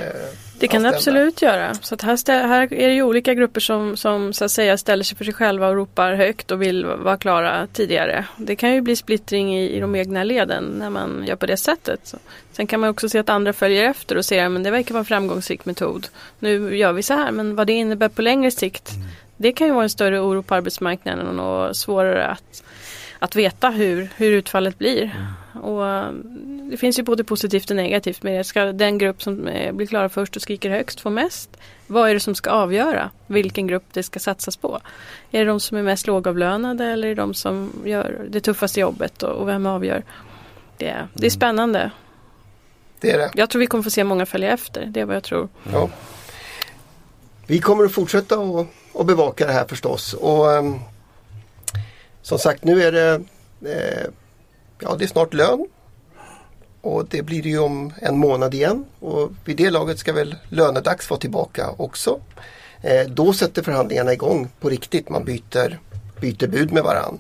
det 0.58 0.68
kan 0.68 0.82
det 0.82 0.88
absolut 0.88 1.42
göra. 1.42 1.74
Så 1.74 1.94
att 1.94 2.02
här, 2.02 2.46
här 2.46 2.72
är 2.72 2.88
det 2.88 2.94
ju 2.94 3.02
olika 3.02 3.34
grupper 3.34 3.60
som, 3.60 3.96
som 3.96 4.32
så 4.32 4.44
att 4.44 4.50
säga 4.50 4.78
ställer 4.78 5.04
sig 5.04 5.16
för 5.16 5.24
sig 5.24 5.34
själva 5.34 5.68
och 5.68 5.74
ropar 5.74 6.14
högt 6.14 6.50
och 6.50 6.62
vill 6.62 6.84
vara 6.84 7.16
klara 7.16 7.66
tidigare. 7.72 8.24
Det 8.36 8.56
kan 8.56 8.74
ju 8.74 8.80
bli 8.80 8.96
splittring 8.96 9.56
i, 9.56 9.70
i 9.70 9.80
de 9.80 9.94
egna 9.96 10.24
leden 10.24 10.64
när 10.64 10.90
man 10.90 11.24
gör 11.26 11.36
på 11.36 11.46
det 11.46 11.56
sättet. 11.56 12.00
Så. 12.04 12.16
Sen 12.52 12.66
kan 12.66 12.80
man 12.80 12.90
också 12.90 13.08
se 13.08 13.18
att 13.18 13.28
andra 13.28 13.52
följer 13.52 13.84
efter 13.84 14.16
och 14.16 14.24
ser 14.24 14.46
att 14.46 14.64
det 14.64 14.70
verkar 14.70 14.94
vara 14.94 15.00
en 15.00 15.04
framgångsrik 15.04 15.64
metod. 15.64 16.06
Nu 16.38 16.76
gör 16.76 16.92
vi 16.92 17.02
så 17.02 17.14
här 17.14 17.30
men 17.30 17.56
vad 17.56 17.66
det 17.66 17.72
innebär 17.72 18.08
på 18.08 18.22
längre 18.22 18.50
sikt 18.50 18.90
mm. 18.90 19.08
det 19.36 19.52
kan 19.52 19.66
ju 19.66 19.72
vara 19.72 19.84
en 19.84 19.90
större 19.90 20.20
oro 20.20 20.42
på 20.42 20.54
arbetsmarknaden 20.54 21.40
och 21.40 21.76
svårare 21.76 22.26
att 22.26 22.62
att 23.18 23.36
veta 23.36 23.70
hur, 23.70 24.08
hur 24.16 24.32
utfallet 24.32 24.78
blir. 24.78 25.02
Mm. 25.02 25.26
Och 25.62 26.14
det 26.70 26.76
finns 26.76 26.98
ju 26.98 27.02
både 27.02 27.24
positivt 27.24 27.70
och 27.70 27.76
negativt 27.76 28.22
med 28.22 28.38
det. 28.38 28.44
Ska 28.44 28.64
den 28.64 28.98
grupp 28.98 29.22
som 29.22 29.48
eh, 29.48 29.72
blir 29.72 29.86
klara 29.86 30.08
först 30.08 30.36
och 30.36 30.42
skriker 30.42 30.70
högst 30.70 31.00
få 31.00 31.10
mest? 31.10 31.56
Vad 31.86 32.10
är 32.10 32.14
det 32.14 32.20
som 32.20 32.34
ska 32.34 32.50
avgöra 32.50 33.10
vilken 33.26 33.66
grupp 33.66 33.84
det 33.92 34.02
ska 34.02 34.18
satsas 34.18 34.56
på? 34.56 34.80
Är 35.30 35.38
det 35.38 35.44
de 35.44 35.60
som 35.60 35.76
är 35.76 35.82
mest 35.82 36.06
lågavlönade 36.06 36.84
eller 36.84 37.08
är 37.08 37.14
det 37.14 37.22
de 37.22 37.34
som 37.34 37.72
gör 37.84 38.26
det 38.28 38.40
tuffaste 38.40 38.80
jobbet 38.80 39.22
och, 39.22 39.32
och 39.32 39.48
vem 39.48 39.66
avgör? 39.66 40.02
Det, 40.76 40.84
det 40.84 40.86
är 40.86 41.18
mm. 41.18 41.30
spännande. 41.30 41.90
Det 43.00 43.10
är 43.10 43.18
det. 43.18 43.30
Jag 43.34 43.50
tror 43.50 43.60
vi 43.60 43.66
kommer 43.66 43.84
få 43.84 43.90
se 43.90 44.04
många 44.04 44.26
följa 44.26 44.52
efter. 44.52 44.86
Det 44.86 45.00
är 45.00 45.04
vad 45.04 45.16
jag 45.16 45.24
tror. 45.24 45.48
Ja. 45.72 45.88
Vi 47.46 47.60
kommer 47.60 47.84
att 47.84 47.92
fortsätta 47.92 48.36
att 48.94 49.06
bevaka 49.06 49.46
det 49.46 49.52
här 49.52 49.64
förstås. 49.68 50.14
Och, 50.14 50.46
um, 50.46 50.80
som 52.22 52.38
sagt 52.38 52.64
nu 52.64 52.82
är 52.82 52.92
det, 52.92 53.14
eh, 53.60 54.10
ja 54.78 54.96
det 54.98 55.04
är 55.04 55.08
snart 55.08 55.34
lön. 55.34 55.66
Och 56.80 57.06
det 57.08 57.22
blir 57.22 57.42
det 57.42 57.48
ju 57.48 57.58
om 57.58 57.92
en 58.02 58.18
månad 58.18 58.54
igen. 58.54 58.84
Och 59.00 59.30
vid 59.44 59.56
det 59.56 59.70
laget 59.70 59.98
ska 59.98 60.12
väl 60.12 60.34
lönedags 60.48 61.10
vara 61.10 61.20
tillbaka 61.20 61.70
också. 61.76 62.20
Eh, 62.82 63.06
då 63.06 63.32
sätter 63.32 63.62
förhandlingarna 63.62 64.12
igång 64.12 64.48
på 64.60 64.68
riktigt. 64.68 65.08
Man 65.08 65.24
byter, 65.24 65.78
byter 66.20 66.46
bud 66.46 66.72
med 66.72 66.82
varann. 66.82 67.18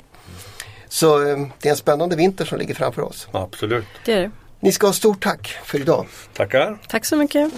Så 0.88 1.28
eh, 1.28 1.38
det 1.60 1.68
är 1.68 1.70
en 1.70 1.76
spännande 1.76 2.16
vinter 2.16 2.44
som 2.44 2.58
ligger 2.58 2.74
framför 2.74 3.02
oss. 3.02 3.28
Absolut. 3.32 3.86
Det 4.04 4.12
är 4.12 4.20
det. 4.20 4.30
Ni 4.60 4.72
ska 4.72 4.86
ha 4.86 4.94
stort 4.94 5.22
tack 5.22 5.58
för 5.64 5.80
idag. 5.80 6.06
Tackar. 6.32 6.78
Tack 6.88 7.04
så 7.04 7.16
mycket. 7.16 7.52